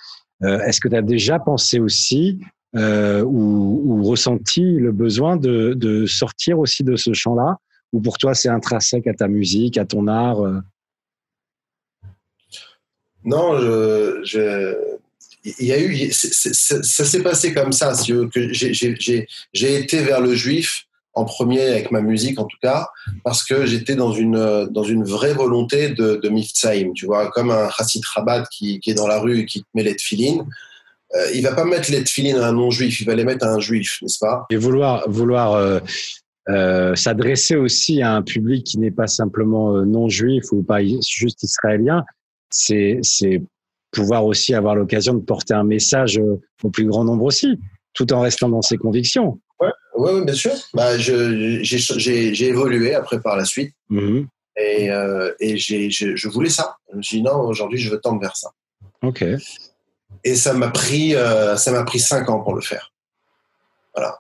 Euh, 0.43 0.60
est-ce 0.62 0.79
que 0.79 0.88
tu 0.88 0.95
as 0.95 1.01
déjà 1.01 1.38
pensé 1.38 1.79
aussi 1.79 2.39
ou, 2.73 4.03
ressenti 4.03 4.62
le 4.62 4.91
besoin 4.91 5.38
de, 5.38 6.05
sortir 6.08 6.60
aussi 6.60 6.84
de 6.84 6.95
ce 6.95 7.13
champ-là? 7.13 7.58
Ou 7.91 8.01
pour 8.01 8.17
toi 8.17 8.34
c'est 8.34 8.49
intrinsèque 8.49 9.08
à 9.08 9.13
ta 9.13 9.27
musique, 9.27 9.77
à 9.77 9.86
ton 9.86 10.08
art 10.08 10.41
Non, 13.25 13.60
y 15.60 15.71
a 15.73 15.79
eu, 15.81 16.12
ça 16.12 17.05
s'est 17.05 17.23
passé 17.23 17.53
comme 17.53 17.73
ça. 17.73 17.93
J'ai 19.53 19.75
été 19.81 20.03
vers 20.03 20.21
le 20.21 20.34
juif 20.34 20.86
en 21.15 21.23
premier 21.23 21.62
avec 21.62 21.91
ma 21.91 22.01
musique 22.01 22.39
en 22.39 22.45
tout 22.45 22.58
cas, 22.62 22.89
parce 23.23 23.43
que 23.43 23.65
j'étais 23.65 23.95
dans 23.95 24.12
une 24.12 24.67
dans 24.69 24.84
une 24.84 25.04
vraie 25.04 25.34
volonté 25.34 25.89
de, 25.89 26.19
de 26.21 26.93
tu 26.93 27.06
vois, 27.06 27.32
comme 27.32 27.51
un 27.51 27.69
chassid 27.69 28.04
rabat 28.13 28.43
qui, 28.51 28.80
qui 28.82 28.91
est 28.91 28.93
dans 28.93 29.08
la 29.08 29.19
rue 29.19 29.39
et 29.39 29.45
qui 29.45 29.63
met 29.73 29.84
les 29.84 29.95
tefilines. 29.95 30.45
Euh, 31.15 31.32
il 31.34 31.43
va 31.43 31.54
pas 31.54 31.63
mettre 31.63 31.89
les 31.91 32.04
tefilines 32.04 32.38
à 32.38 32.47
un 32.47 32.54
non-juif, 32.54 32.99
il 32.99 33.08
va 33.08 33.15
les 33.15 33.23
mettre 33.23 33.45
à 33.45 33.49
un 33.49 33.60
juif, 33.60 33.99
n'est-ce 34.01 34.19
pas? 34.19 34.45
Et 34.49 34.58
vouloir 34.58 35.10
vouloir 35.10 35.54
euh, 35.54 35.80
euh, 36.49 36.93
s'adresser 36.95 37.56
aussi 37.56 38.01
à 38.01 38.13
un 38.13 38.21
public 38.21 38.65
qui 38.65 38.80
n'est 38.80 38.91
pas 38.91 39.08
simplement 39.08 39.75
euh, 39.75 39.86
non-juif 39.86 40.51
ou 40.51 40.63
pas 40.63 40.84
juste 40.84 41.43
israélien, 41.43 42.04
c'est 42.49 42.99
c'est 43.01 43.41
pouvoir 43.91 44.25
aussi 44.25 44.54
avoir 44.54 44.75
l'occasion 44.75 45.13
de 45.13 45.21
porter 45.21 45.54
un 45.54 45.63
message 45.63 46.19
au 46.63 46.69
plus 46.69 46.86
grand 46.86 47.06
nombre 47.06 47.23
aussi, 47.23 47.58
tout 47.93 48.12
en 48.12 48.19
restant 48.19 48.49
dans 48.49 48.62
ses 48.62 48.75
convictions. 48.75 49.39
Ouais, 49.95 50.13
ouais, 50.13 50.25
bien 50.25 50.34
sûr. 50.34 50.53
Bah, 50.73 50.97
j'ai 50.97 52.45
évolué 52.47 52.95
après 52.95 53.19
par 53.19 53.36
la 53.38 53.45
suite. 53.45 53.73
Mm-hmm. 53.89 54.27
Et, 54.58 54.89
euh, 54.89 55.34
et 55.39 55.58
j'ai, 55.58 55.89
je 55.89 56.27
voulais 56.29 56.49
ça. 56.49 56.77
Je 56.91 56.97
me 56.97 57.01
suis 57.01 57.17
dit 57.17 57.23
non, 57.23 57.41
aujourd'hui, 57.41 57.79
je 57.79 57.89
veux 57.89 57.99
tendre 57.99 58.21
vers 58.21 58.36
ça. 58.36 58.51
Ok. 59.01 59.23
Et 60.23 60.36
ça 60.36 60.53
m'a 60.53 60.69
pris, 60.69 61.15
euh, 61.15 61.55
ça 61.58 61.71
m'a 61.71 61.84
pris 61.84 61.99
cinq 61.99 62.29
ans 62.29 62.41
pour 62.41 62.55
le 62.55 62.62
faire. 62.62 62.91
Voilà. 63.93 64.19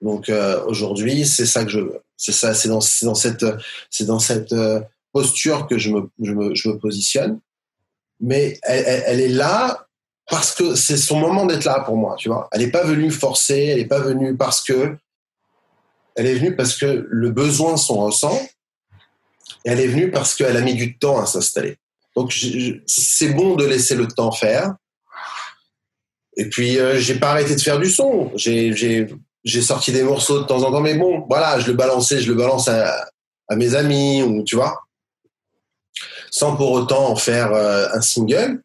Donc 0.00 0.28
euh, 0.28 0.62
aujourd'hui, 0.66 1.26
c'est 1.26 1.46
ça 1.46 1.64
que 1.64 1.70
je 1.70 1.80
veux. 1.80 2.00
C'est 2.16 2.32
ça, 2.32 2.54
c'est 2.54 2.68
dans, 2.68 2.80
dans 3.02 3.14
cette, 3.14 3.46
c'est 3.90 4.04
dans 4.04 4.18
cette 4.18 4.54
posture 5.12 5.66
que 5.66 5.78
je 5.78 5.90
me, 5.90 6.08
je 6.20 6.32
me, 6.32 6.54
je 6.54 6.68
me 6.68 6.78
positionne 6.78 7.40
mais 8.22 8.58
elle, 8.62 9.20
est 9.20 9.28
là 9.28 9.88
parce 10.28 10.54
que 10.54 10.74
c'est 10.74 10.96
son 10.96 11.18
moment 11.18 11.46
d'être 11.46 11.64
là 11.64 11.80
pour 11.80 11.96
moi, 11.96 12.14
tu 12.18 12.28
vois. 12.28 12.48
Elle 12.52 12.60
n'est 12.60 12.70
pas 12.70 12.84
venue 12.84 13.10
forcer, 13.10 13.66
elle 13.66 13.78
n'est 13.78 13.86
pas 13.86 14.00
venue 14.00 14.36
parce 14.36 14.62
que, 14.62 14.96
elle 16.14 16.26
est 16.26 16.34
venue 16.34 16.56
parce 16.56 16.76
que 16.76 17.06
le 17.08 17.30
besoin 17.30 17.76
s'en 17.76 17.96
ressent, 17.96 18.40
et 19.64 19.70
elle 19.70 19.80
est 19.80 19.88
venue 19.88 20.10
parce 20.10 20.34
qu'elle 20.34 20.56
a 20.56 20.60
mis 20.60 20.74
du 20.74 20.98
temps 20.98 21.20
à 21.20 21.26
s'installer. 21.26 21.76
Donc 22.16 22.32
c'est 22.86 23.30
bon 23.30 23.56
de 23.56 23.64
laisser 23.64 23.94
le 23.94 24.06
temps 24.06 24.32
faire. 24.32 24.74
Et 26.36 26.48
puis 26.48 26.78
euh, 26.78 26.98
j'ai 26.98 27.14
pas 27.16 27.30
arrêté 27.30 27.54
de 27.54 27.60
faire 27.60 27.78
du 27.78 27.90
son. 27.90 28.32
J'ai 28.36 29.62
sorti 29.62 29.92
des 29.92 30.02
morceaux 30.02 30.40
de 30.40 30.44
temps 30.44 30.62
en 30.62 30.70
temps, 30.70 30.80
mais 30.80 30.94
bon, 30.94 31.26
voilà, 31.28 31.58
je 31.58 31.68
le 31.68 31.76
balançais, 31.76 32.20
je 32.20 32.30
le 32.30 32.36
balance 32.36 32.68
à, 32.68 33.08
mes 33.54 33.74
amis 33.74 34.42
tu 34.46 34.56
vois 34.56 34.82
sans 36.30 36.56
pour 36.56 36.72
autant 36.72 37.10
en 37.10 37.16
faire 37.16 37.52
euh, 37.52 37.86
un 37.92 38.00
single. 38.00 38.62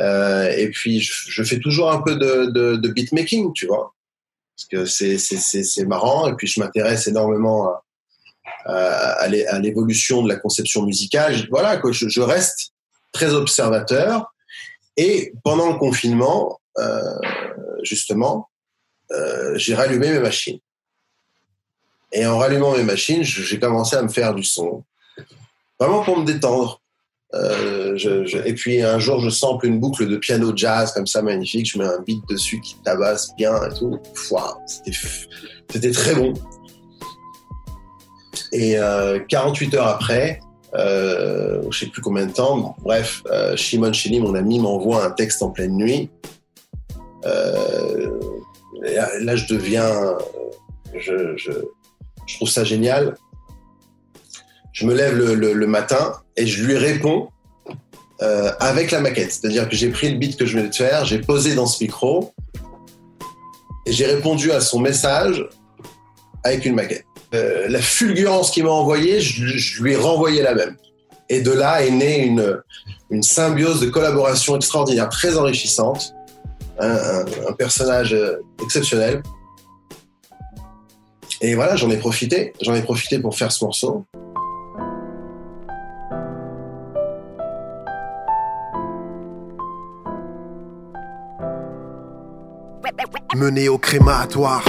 Euh, 0.00 0.50
et 0.56 0.70
puis, 0.70 1.00
je, 1.00 1.42
fais 1.42 1.58
toujours 1.58 1.90
un 1.90 2.00
peu 2.02 2.16
de, 2.16 2.46
de, 2.46 2.76
de 2.76 2.88
beatmaking, 2.88 3.52
tu 3.52 3.66
vois, 3.66 3.94
parce 4.56 4.66
que 4.68 4.84
c'est 4.86 5.86
marrant. 5.86 6.28
Et 6.28 6.34
puis, 6.34 6.46
je 6.46 6.60
m'intéresse 6.60 7.06
énormément 7.06 7.70
à, 8.64 9.28
l'évolution 9.28 10.22
de 10.22 10.28
la 10.28 10.36
conception 10.36 10.82
musicale. 10.82 11.34
Voilà, 11.50 11.80
je 11.90 12.20
reste 12.20 12.72
très 13.12 13.32
observateur. 13.34 14.32
Et 14.96 15.32
pendant 15.44 15.72
le 15.72 15.78
confinement, 15.78 16.60
euh, 16.78 17.00
justement, 17.82 18.48
euh, 19.12 19.56
j'ai 19.56 19.74
rallumé 19.74 20.10
mes 20.10 20.20
machines. 20.20 20.58
Et 22.12 22.26
en 22.26 22.38
rallumant 22.38 22.76
mes 22.76 22.82
machines, 22.82 23.22
j'ai 23.22 23.58
commencé 23.58 23.96
à 23.96 24.02
me 24.02 24.08
faire 24.08 24.34
du 24.34 24.42
son 24.42 24.84
vraiment 25.78 26.02
pour 26.02 26.18
me 26.18 26.24
détendre. 26.24 26.82
Euh, 27.34 27.96
et 28.44 28.54
puis 28.54 28.82
un 28.82 28.98
jour, 28.98 29.20
je 29.20 29.30
sample 29.30 29.66
une 29.66 29.78
boucle 29.78 30.08
de 30.08 30.16
piano 30.16 30.52
jazz 30.54 30.92
comme 30.92 31.06
ça 31.06 31.22
magnifique. 31.22 31.70
Je 31.70 31.78
mets 31.78 31.84
un 31.84 32.00
beat 32.04 32.22
dessus 32.28 32.60
qui 32.60 32.76
tabasse 32.82 33.34
bien 33.36 33.54
et 33.64 33.74
tout. 33.74 33.98
C'était 35.70 35.92
très 35.92 36.14
bon. 36.14 36.32
Et 38.52 38.78
euh, 38.78 39.20
48 39.28 39.74
heures 39.74 39.86
après, 39.86 40.40
euh, 40.74 41.62
je 41.70 41.78
sais 41.78 41.86
plus 41.86 42.02
combien 42.02 42.26
de 42.26 42.32
temps, 42.32 42.76
bref, 42.82 43.22
euh, 43.30 43.56
Shimon 43.56 43.92
Shili, 43.92 44.20
mon 44.20 44.34
ami, 44.34 44.58
m'envoie 44.58 45.04
un 45.04 45.10
texte 45.10 45.42
en 45.42 45.50
pleine 45.50 45.76
nuit. 45.76 46.10
Euh, 47.26 48.10
là, 49.20 49.36
je 49.36 49.46
deviens, 49.46 50.16
je 50.94 52.36
trouve 52.36 52.48
ça 52.48 52.64
génial 52.64 53.14
je 54.80 54.86
me 54.86 54.94
lève 54.94 55.14
le, 55.14 55.66
matin 55.66 56.14
et 56.38 56.46
je 56.46 56.64
lui 56.64 56.74
réponds 56.74 57.28
euh, 58.22 58.50
avec 58.60 58.90
la 58.90 59.00
maquette. 59.00 59.30
C'est-à-dire 59.30 59.68
que 59.68 59.76
j'ai 59.76 59.90
pris 59.90 60.10
le 60.10 60.16
beat 60.16 60.38
que 60.38 60.46
je 60.46 60.56
venais 60.56 60.70
de 60.70 60.74
faire, 60.74 61.04
j'ai 61.04 61.18
posé 61.18 61.54
dans 61.54 61.66
ce 61.66 61.84
micro 61.84 62.32
et 63.84 63.92
j'ai 63.92 64.06
répondu 64.06 64.52
à 64.52 64.62
son 64.62 64.80
message 64.80 65.46
avec 66.44 66.64
une 66.64 66.74
maquette. 66.74 67.04
Euh, 67.34 67.66
la 67.68 67.82
fulgurance 67.82 68.50
qu'il 68.50 68.64
m'a 68.64 68.70
envoyée, 68.70 69.20
je, 69.20 69.82
lui 69.82 69.92
ai 69.92 69.96
renvoyé 69.96 70.40
la 70.40 70.54
même. 70.54 70.76
Et 71.28 71.42
de 71.42 71.52
là 71.52 71.84
est 71.84 71.90
née 71.90 72.24
une, 72.24 73.22
symbiose 73.22 73.80
de 73.80 73.90
collaboration 73.90 74.56
extraordinaire, 74.56 75.10
très 75.10 75.36
enrichissante. 75.36 76.14
Un, 76.78 77.26
un 77.50 77.52
personnage 77.52 78.16
exceptionnel. 78.62 79.22
Et 81.42 81.54
voilà, 81.54 81.76
j'en 81.76 81.90
ai 81.90 81.98
profité. 81.98 82.54
J'en 82.62 82.74
ai 82.74 82.80
profité 82.80 83.18
pour 83.18 83.36
faire 83.36 83.52
ce 83.52 83.62
morceau. 83.62 84.06
Mené 93.40 93.70
au 93.70 93.78
crématoire, 93.78 94.62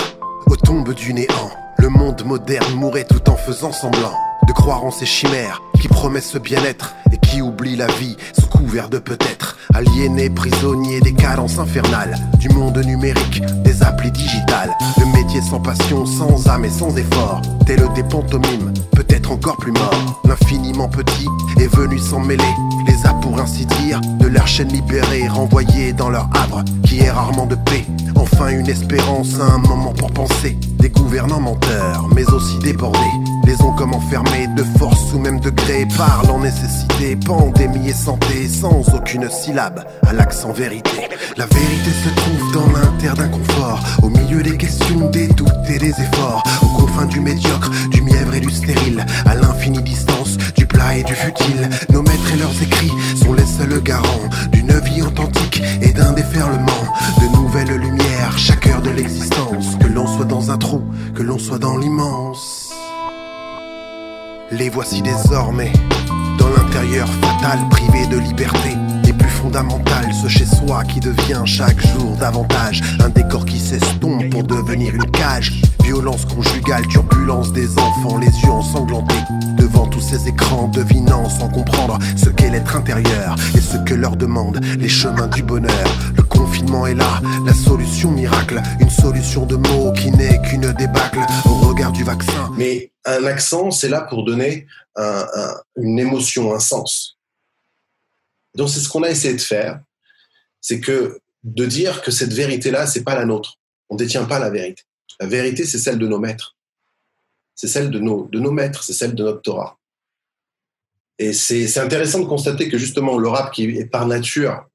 aux 0.45 0.55
tombes 0.55 0.93
du 0.93 1.13
néant. 1.13 1.51
Le 1.77 1.89
monde 1.89 2.23
moderne 2.25 2.73
mourait 2.75 3.03
tout 3.03 3.29
en 3.29 3.35
faisant 3.35 3.73
semblant 3.73 4.13
de 4.47 4.53
croire 4.53 4.85
en 4.85 4.91
ces 4.91 5.05
chimères 5.05 5.61
qui 5.81 5.89
promettent 5.89 6.23
ce 6.23 6.37
bien-être 6.37 6.95
et 7.11 7.17
qui 7.17 7.41
oublient 7.41 7.75
la 7.75 7.87
vie 7.87 8.15
sous 8.31 8.47
couvert 8.47 8.87
de 8.87 8.99
peut-être. 8.99 9.57
Aliénés, 9.73 10.29
prisonniers 10.29 11.01
des 11.01 11.13
carences 11.13 11.59
infernales 11.59 12.15
du 12.39 12.47
monde 12.47 12.77
numérique, 12.77 13.43
des 13.65 13.83
applis 13.83 14.11
digitales. 14.11 14.73
Le 14.99 15.05
métier 15.17 15.41
sans 15.41 15.59
passion, 15.59 16.05
sans 16.05 16.47
âme 16.47 16.63
et 16.63 16.69
sans 16.69 16.95
effort. 16.95 17.41
Tel 17.65 17.85
des 17.93 18.03
pantomimes, 18.03 18.71
peut-être 18.95 19.33
encore 19.33 19.57
plus 19.57 19.73
mort. 19.73 20.21
L'infiniment 20.23 20.87
petit 20.87 21.27
est 21.59 21.75
venu 21.75 21.99
s'en 21.99 22.21
mêler. 22.21 22.55
Les 22.87 23.05
a 23.05 23.13
pour 23.15 23.37
ainsi 23.37 23.65
dire 23.65 23.99
de 23.99 24.27
leur 24.27 24.47
chaîne 24.47 24.69
libérée, 24.69 25.27
renvoyés 25.27 25.91
dans 25.91 26.09
leur 26.09 26.29
havre 26.33 26.63
qui 26.85 26.99
est 26.99 27.11
rarement 27.11 27.47
de 27.47 27.55
paix. 27.55 27.85
Enfin 28.21 28.49
une 28.49 28.69
espérance, 28.69 29.39
un 29.39 29.57
moment 29.57 29.93
pour 29.93 30.11
penser. 30.11 30.55
Des 30.77 30.89
gouvernants 30.89 31.39
menteurs, 31.39 32.07
mais 32.15 32.23
aussi 32.31 32.59
débordés. 32.59 32.99
Les 33.45 33.59
ont 33.63 33.73
comme 33.73 33.95
enfermés 33.95 34.47
de 34.55 34.63
force 34.77 35.11
ou 35.13 35.19
même 35.19 35.39
de 35.39 35.49
gré. 35.49 35.87
Parlent 35.97 36.29
en 36.29 36.39
nécessité, 36.39 37.15
pandémie 37.15 37.89
et 37.89 37.93
santé, 37.93 38.47
sans 38.47 38.83
aucune 38.93 39.27
syllabe 39.29 39.83
à 40.07 40.13
l'accent 40.13 40.51
vérité. 40.51 41.09
La 41.35 41.47
vérité 41.47 41.89
se 42.03 42.09
trouve 42.15 42.51
dans 42.53 42.79
l'inter 42.79 43.13
d'inconfort, 43.15 43.79
au 44.03 44.09
milieu 44.09 44.43
des 44.43 44.55
questions, 44.55 45.09
des 45.09 45.27
doutes 45.27 45.49
et 45.67 45.79
des 45.79 45.89
efforts, 45.89 46.43
aux 46.61 46.79
confins 46.79 47.05
du 47.05 47.19
médiocre, 47.19 47.71
du 47.89 48.01
mièvre 48.03 48.21
vrai 48.27 48.39
du 48.39 48.51
stérile, 48.51 48.90
désormais 65.31 65.71
dans 66.37 66.49
l'intérieur 66.49 67.07
fatal, 67.07 67.57
privé 67.69 68.05
de 68.07 68.17
liberté 68.17 68.75
fondamental, 69.41 70.05
ce 70.13 70.27
chez 70.27 70.45
soi 70.45 70.83
qui 70.83 70.99
devient 70.99 71.41
chaque 71.45 71.81
jour 71.87 72.15
davantage 72.19 72.81
un 72.99 73.09
décor 73.09 73.45
qui 73.45 73.59
s'estompe 73.59 74.29
pour 74.29 74.43
devenir 74.43 74.93
une 74.93 75.09
cage. 75.11 75.61
Violence 75.83 76.25
conjugale, 76.25 76.87
turbulence 76.87 77.51
des 77.51 77.67
enfants, 77.79 78.17
les 78.17 78.27
yeux 78.27 78.51
ensanglantés 78.51 79.15
devant 79.57 79.87
tous 79.87 80.01
ces 80.01 80.27
écrans, 80.27 80.67
devinant 80.67 81.27
sans 81.27 81.49
comprendre 81.49 81.97
ce 82.15 82.29
qu'est 82.29 82.49
l'être 82.49 82.75
intérieur 82.75 83.35
et 83.55 83.61
ce 83.61 83.77
que 83.77 83.95
leur 83.95 84.15
demandent 84.15 84.61
les 84.79 84.89
chemins 84.89 85.27
du 85.27 85.41
bonheur. 85.41 85.87
Confinement 86.31 86.87
est 86.87 86.95
là, 86.95 87.21
la 87.45 87.53
solution 87.53 88.11
miracle, 88.11 88.61
une 88.79 88.89
solution 88.89 89.45
de 89.45 89.55
mots 89.55 89.91
qui 89.93 90.11
n'est 90.11 90.41
qu'une 90.41 90.71
débâcle 90.73 91.19
au 91.45 91.67
regard 91.67 91.91
du 91.91 92.03
vaccin. 92.03 92.49
Mais 92.57 92.91
un 93.05 93.25
accent, 93.25 93.71
c'est 93.71 93.89
là 93.89 94.01
pour 94.01 94.23
donner 94.25 94.67
une 95.75 95.99
émotion, 95.99 96.53
un 96.53 96.59
sens. 96.59 97.17
Donc 98.55 98.69
c'est 98.69 98.79
ce 98.79 98.89
qu'on 98.89 99.03
a 99.03 99.09
essayé 99.09 99.33
de 99.33 99.41
faire, 99.41 99.79
c'est 100.59 100.79
que 100.79 101.19
de 101.43 101.65
dire 101.65 102.01
que 102.01 102.11
cette 102.11 102.33
vérité-là, 102.33 102.87
c'est 102.87 103.03
pas 103.03 103.15
la 103.15 103.25
nôtre. 103.25 103.59
On 103.89 103.95
détient 103.95 104.25
pas 104.25 104.39
la 104.39 104.49
vérité. 104.49 104.83
La 105.19 105.27
vérité, 105.27 105.65
c'est 105.65 105.79
celle 105.79 105.99
de 105.99 106.07
nos 106.07 106.19
maîtres. 106.19 106.55
C'est 107.55 107.67
celle 107.67 107.91
de 107.91 107.99
nos, 107.99 108.27
de 108.27 108.39
nos 108.39 108.51
maîtres, 108.51 108.83
c'est 108.83 108.93
celle 108.93 109.13
de 109.15 109.23
notre 109.23 109.41
Torah. 109.41 109.77
Et 111.19 111.33
c'est 111.33 111.77
intéressant 111.77 112.19
de 112.19 112.25
constater 112.25 112.69
que 112.69 112.77
justement 112.77 113.17
le 113.17 113.27
rap 113.27 113.53
qui 113.53 113.65
est 113.65 113.85
par 113.85 114.07
nature 114.07 114.65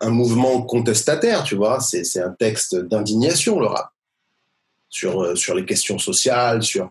un 0.00 0.10
mouvement 0.10 0.62
contestataire, 0.62 1.44
tu 1.44 1.54
vois, 1.54 1.80
c'est 1.80 2.20
un 2.20 2.32
texte 2.32 2.76
d'indignation 2.76 3.60
le 3.60 3.66
rap 3.66 3.90
sur, 4.88 5.22
euh, 5.22 5.34
les 5.54 5.64
questions 5.64 5.98
sociales, 5.98 6.62
sur 6.62 6.90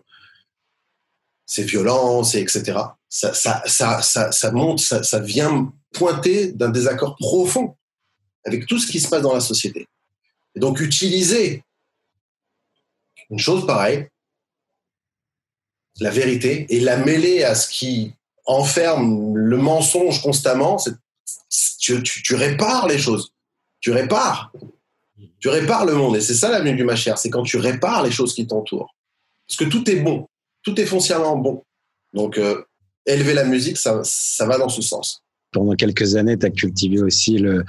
ces 1.46 1.64
violences, 1.64 2.34
etc. 2.34 2.78
Ça, 3.08 3.34
ça, 3.34 4.00
ça, 4.00 4.52
monte, 4.52 4.80
ça, 4.80 5.02
ça 5.02 5.20
vient 5.20 5.72
pointer 5.92 6.52
d'un 6.52 6.70
désaccord 6.70 7.16
profond 7.16 7.76
avec 8.44 8.66
tout 8.66 8.78
ce 8.78 8.86
qui 8.86 9.00
se 9.00 9.08
passe 9.08 9.22
dans 9.22 9.34
la 9.34 9.40
société. 9.40 9.86
Et 10.54 10.60
donc 10.60 10.80
utiliser 10.80 11.64
une 13.30 13.38
chose 13.38 13.66
pareille, 13.66 14.08
la 16.00 16.10
vérité, 16.10 16.66
et 16.70 16.80
la 16.80 16.96
mêler 16.96 17.44
à 17.44 17.54
ce 17.54 17.68
qui 17.68 18.14
enferme 18.44 19.36
le 19.36 19.56
mensonge 19.56 20.22
constamment, 20.22 20.78
tu, 21.78 22.02
tu, 22.02 22.34
répares 22.34 22.88
les 22.88 22.98
choses. 22.98 23.32
Tu 23.80 23.90
répares. 23.90 24.52
Tu 25.40 25.48
répares 25.48 25.84
le 25.84 25.94
monde. 25.94 26.16
Et 26.16 26.20
c'est 26.20 26.34
ça 26.34 26.50
l'avenue 26.50 26.74
du 26.74 26.84
Machère, 26.84 27.18
c'est 27.18 27.30
quand 27.30 27.42
tu 27.42 27.58
répares 27.58 28.02
les 28.02 28.10
choses 28.10 28.34
qui 28.34 28.46
t'entourent. 28.46 28.94
Parce 29.46 29.58
que 29.58 29.64
tout 29.64 29.88
est 29.90 29.96
bon. 29.96 30.26
Tout 30.62 30.80
est 30.80 30.86
foncièrement 30.86 31.36
bon. 31.36 31.64
Donc, 32.12 32.38
euh, 32.38 32.62
élever 33.06 33.34
la 33.34 33.44
musique, 33.44 33.76
ça, 33.76 34.00
ça 34.04 34.46
va 34.46 34.58
dans 34.58 34.68
ce 34.68 34.82
sens 34.82 35.22
pendant 35.54 35.74
quelques 35.74 36.16
années, 36.16 36.38
tu 36.38 36.46
as 36.46 36.50
cultivé 36.50 37.02
aussi 37.02 37.36
le, 37.36 37.62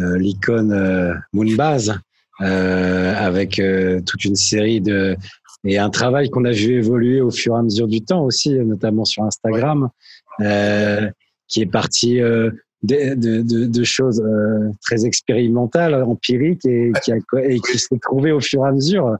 euh, 0.00 0.18
l'icône 0.18 0.72
euh, 0.72 1.14
Moonbase 1.32 1.96
avec 2.40 3.60
toute 4.06 4.24
une 4.24 4.36
série 4.36 4.80
de 4.80 5.16
et 5.64 5.78
un 5.78 5.90
travail 5.90 6.30
qu'on 6.30 6.44
a 6.44 6.52
vu 6.52 6.78
évoluer 6.78 7.20
au 7.20 7.30
fur 7.32 7.54
et 7.54 7.58
à 7.58 7.62
mesure 7.62 7.88
du 7.88 8.00
temps 8.00 8.24
aussi, 8.24 8.50
notamment 8.50 9.04
sur 9.04 9.24
Instagram, 9.24 9.88
qui 11.48 11.60
est 11.60 11.70
parti 11.70 12.20
de, 12.82 13.14
de, 13.14 13.42
de, 13.42 13.66
de, 13.66 13.84
choses 13.84 14.22
très 14.82 15.04
expérimentales, 15.04 15.94
empiriques 15.94 16.64
et 16.64 16.92
qui, 17.02 17.12
a, 17.12 17.16
et 17.42 17.58
qui 17.60 17.78
s'est 17.78 17.98
au 18.10 18.40
fur 18.40 18.64
et 18.64 18.68
à 18.68 18.72
mesure. 18.72 19.16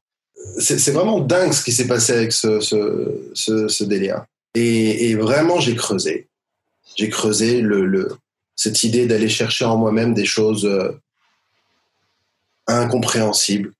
C'est 0.59 0.92
vraiment 0.92 1.21
dingue 1.21 1.53
ce 1.53 1.64
qui 1.64 1.73
s'est 1.73 1.88
passé 1.88 2.12
avec 2.12 2.33
ce, 2.33 2.61
ce, 2.61 3.31
ce, 3.35 3.68
ce 3.68 3.85
délire. 3.85 4.25
Et, 4.55 5.11
et 5.11 5.14
vraiment, 5.16 5.59
j'ai 5.59 5.75
creusé 5.75 6.29
j'ai 6.99 7.09
creusé 7.09 7.61
le, 7.61 8.16
cette 8.57 8.83
idée 8.83 9.07
d'aller 9.07 9.29
chercher 9.29 9.64
en 9.64 9.77
moi-même 9.77 10.14
des 10.14 10.25
choses 10.25 10.66
euh, 10.66 10.90
incompréhensibles 12.66 13.73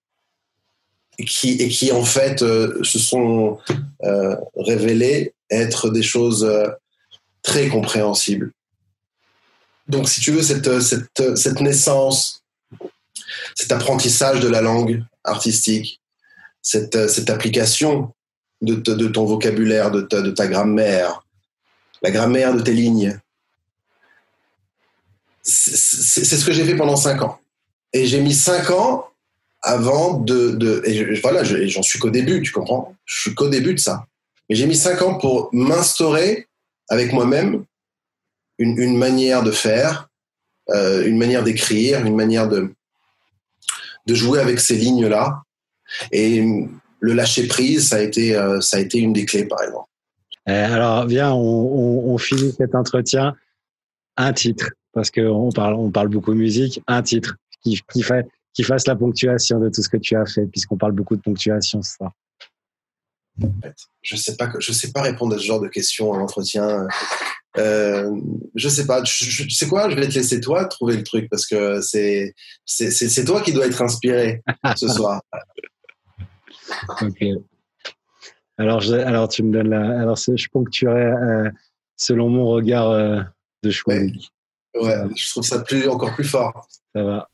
et 1.19 1.25
qui, 1.25 1.53
et 1.61 1.69
qui 1.69 1.91
en 1.91 2.05
fait 2.05 2.43
euh, 2.43 2.83
se 2.85 3.01
sont 3.01 3.59
euh, 4.05 4.37
révélées 4.57 5.35
être 5.51 5.91
des 5.91 6.03
choses 6.03 6.49
très 7.43 7.69
compréhensibles. 7.69 8.53
Donc 9.89 10.09
si 10.09 10.21
tu 10.21 10.33
veux, 10.33 10.43
cette, 10.43 10.81
cette, 10.81 11.37
cette 11.37 11.61
naissance, 11.61 12.43
cet 13.55 13.73
apprentissage 13.73 14.41
de 14.41 14.49
la 14.49 14.61
langue 14.61 15.03
artistique, 15.25 16.01
cette, 16.63 17.09
cette 17.09 17.31
application 17.31 18.13
de, 18.61 18.75
de, 18.75 19.09
ton 19.09 19.25
vocabulaire, 19.25 19.91
de 19.91 20.03
ta, 20.03 20.21
de 20.21 20.31
ta 20.31 20.47
grammaire, 20.47 21.25
la 22.03 22.11
grammaire 22.11 22.55
de 22.55 22.61
tes 22.61 22.73
lignes. 22.73 23.19
C'est 25.43 26.37
ce 26.37 26.45
que 26.45 26.53
j'ai 26.53 26.65
fait 26.65 26.77
pendant 26.77 26.97
cinq 26.97 27.23
ans. 27.23 27.41
Et 27.95 28.07
j'ai 28.07 28.21
mis 28.21 28.35
cinq 28.35 28.71
ans 28.71 29.09
avant 29.63 30.19
de... 30.19 30.51
de 30.51 30.83
et 30.85 31.19
voilà, 31.21 31.43
j'en 31.45 31.83
suis 31.83 31.99
qu'au 31.99 32.11
début, 32.11 32.43
tu 32.43 32.53
comprends? 32.53 32.95
Je 33.07 33.23
suis 33.23 33.35
qu'au 33.35 33.49
début 33.49 33.73
de 33.73 33.81
ça. 33.81 34.07
Mais 34.49 34.57
j'ai 34.57 34.67
mis 34.67 34.77
cinq 34.77 35.01
ans 35.01 35.17
pour 35.17 35.49
m'instaurer 35.53 36.47
avec 36.91 37.13
moi-même 37.13 37.65
une, 38.59 38.79
une, 38.79 38.97
manière 38.97 39.43
de 39.43 39.51
faire, 39.51 40.09
euh, 40.71 41.07
une 41.07 41.19
manière 41.19 41.43
d'écrire, 41.43 42.05
une 42.05 42.17
manière 42.17 42.49
de, 42.49 42.73
de 44.07 44.15
jouer 44.15 44.41
avec 44.41 44.61
ces 44.61 44.77
lignes-là. 44.77 45.43
Et 46.13 46.45
le 47.01 47.13
lâcher 47.13 47.47
prise, 47.47 47.89
ça 47.89 47.97
a 47.97 48.01
été, 48.01 48.37
euh, 48.37 48.61
ça 48.61 48.79
a 48.79 48.81
été 48.81 48.99
une 48.99 49.13
des 49.13 49.25
clés, 49.25 49.47
par 49.47 49.63
exemple. 49.63 49.89
Euh, 50.49 50.75
alors, 50.75 51.07
viens, 51.07 51.33
on, 51.33 52.17
finit 52.19 52.53
cet 52.53 52.75
entretien. 52.75 53.35
Un 54.17 54.33
titre, 54.33 54.71
parce 54.93 55.11
qu'on 55.11 55.51
parle, 55.53 55.75
on 55.75 55.91
parle 55.91 56.09
beaucoup 56.09 56.33
de 56.33 56.39
musique. 56.39 56.83
Un 56.87 57.03
titre 57.03 57.37
qui, 57.63 57.81
qui, 57.93 58.03
fait, 58.03 58.27
qui 58.53 58.63
fasse 58.65 58.87
la 58.87 58.97
ponctuation 58.97 59.61
de 59.61 59.69
tout 59.69 59.83
ce 59.83 59.89
que 59.89 59.99
tu 59.99 60.17
as 60.17 60.27
fait, 60.27 60.47
puisqu'on 60.47 60.77
parle 60.77 60.93
beaucoup 60.93 61.17
de 61.17 61.21
ponctuation 61.21 61.83
ce 61.83 61.95
soir. 61.95 62.13
Je 64.03 64.17
sais 64.17 64.37
pas, 64.37 64.51
je 64.59 64.73
sais 64.73 64.93
pas 64.93 65.03
répondre 65.03 65.35
à 65.35 65.39
ce 65.39 65.45
genre 65.45 65.61
de 65.61 65.69
questions 65.69 66.11
en 66.11 66.21
entretien. 66.21 66.87
Euh, 67.57 68.11
je 68.55 68.69
sais 68.69 68.87
pas. 68.87 69.03
Tu 69.03 69.51
sais 69.51 69.69
quoi 69.69 69.89
Je 69.91 69.97
vais 69.97 70.09
te 70.09 70.15
laisser 70.15 70.41
toi 70.41 70.65
trouver 70.67 70.97
le 70.97 71.03
truc 71.03 71.29
parce 71.31 71.47
que 71.47 71.81
c'est 71.81 72.35
c'est 72.65 73.25
toi 73.25 73.41
qui 73.41 73.53
dois 73.53 73.67
être 73.67 73.83
inspiré 73.83 74.43
ce 74.77 74.89
soir. 74.89 75.23
ok. 77.01 77.25
Alors, 78.59 78.81
je, 78.81 78.95
alors 78.95 79.29
tu 79.29 79.43
me 79.45 79.53
donnes 79.53 79.71
la. 79.71 80.01
Alors, 80.01 80.17
je 80.17 80.49
ponctuerais 80.49 81.13
euh, 81.13 81.51
selon 81.97 82.29
mon 82.29 82.47
regard 82.47 82.91
euh, 82.91 83.21
de 83.63 83.71
choix. 83.71 83.95
Ouais. 83.95 84.13
ouais, 84.75 84.97
je 85.17 85.31
trouve 85.31 85.45
ça 85.45 85.61
plus, 85.61 85.89
encore 85.89 86.15
plus 86.15 86.25
fort. 86.25 86.67
Ça 86.95 87.03
va. 87.03 87.29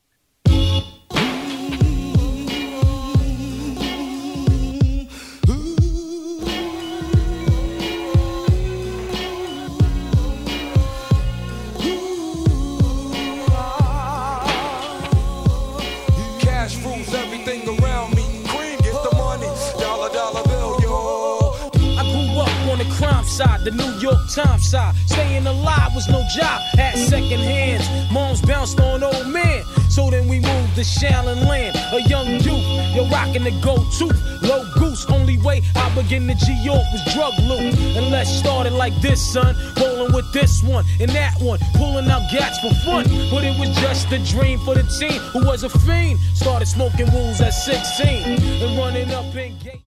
Times 24.35 24.69
side. 24.69 24.97
Staying 25.07 25.47
alive 25.47 25.95
was 25.95 26.09
no 26.09 26.27
job 26.35 26.61
at 26.77 26.97
second 26.97 27.39
hands. 27.39 27.87
Moms 28.13 28.43
bounced 28.43 28.81
on 28.81 29.05
old 29.05 29.29
men. 29.29 29.63
So 29.89 30.11
then 30.11 30.27
we 30.27 30.41
moved 30.41 30.75
to 30.75 30.81
Shallon 30.81 31.47
Land. 31.47 31.77
A 31.93 32.03
young 32.09 32.27
youth, 32.27 32.97
you're 32.97 33.07
rocking 33.11 33.45
the 33.45 33.53
go 33.63 33.77
to. 33.77 34.07
Low 34.45 34.65
goose, 34.75 35.07
only 35.09 35.39
way 35.39 35.63
I 35.77 35.95
begin 35.95 36.27
to 36.27 36.35
G 36.35 36.53
York 36.65 36.83
was 36.91 37.15
drug 37.15 37.33
loot. 37.45 37.79
And 37.97 38.11
let's 38.11 38.29
start 38.29 38.67
it 38.67 38.73
like 38.73 39.01
this, 39.01 39.25
son. 39.25 39.55
Rolling 39.77 40.13
with 40.13 40.33
this 40.33 40.65
one 40.65 40.85
and 40.99 41.11
that 41.13 41.41
one. 41.41 41.61
Pulling 41.75 42.11
out 42.11 42.29
gats 42.33 42.59
for 42.59 42.75
fun. 42.85 43.05
But 43.31 43.45
it 43.45 43.57
was 43.61 43.71
just 43.77 44.11
a 44.11 44.19
dream 44.19 44.59
for 44.65 44.75
the 44.75 44.83
team 44.99 45.21
who 45.31 45.47
was 45.47 45.63
a 45.63 45.69
fiend. 45.69 46.19
Started 46.35 46.67
smoking 46.67 47.09
wools 47.13 47.41
at 47.41 47.51
16 47.51 48.43
and 48.63 48.79
running 48.79 49.13
up 49.13 49.33
in 49.37 49.57
gate. 49.61 49.84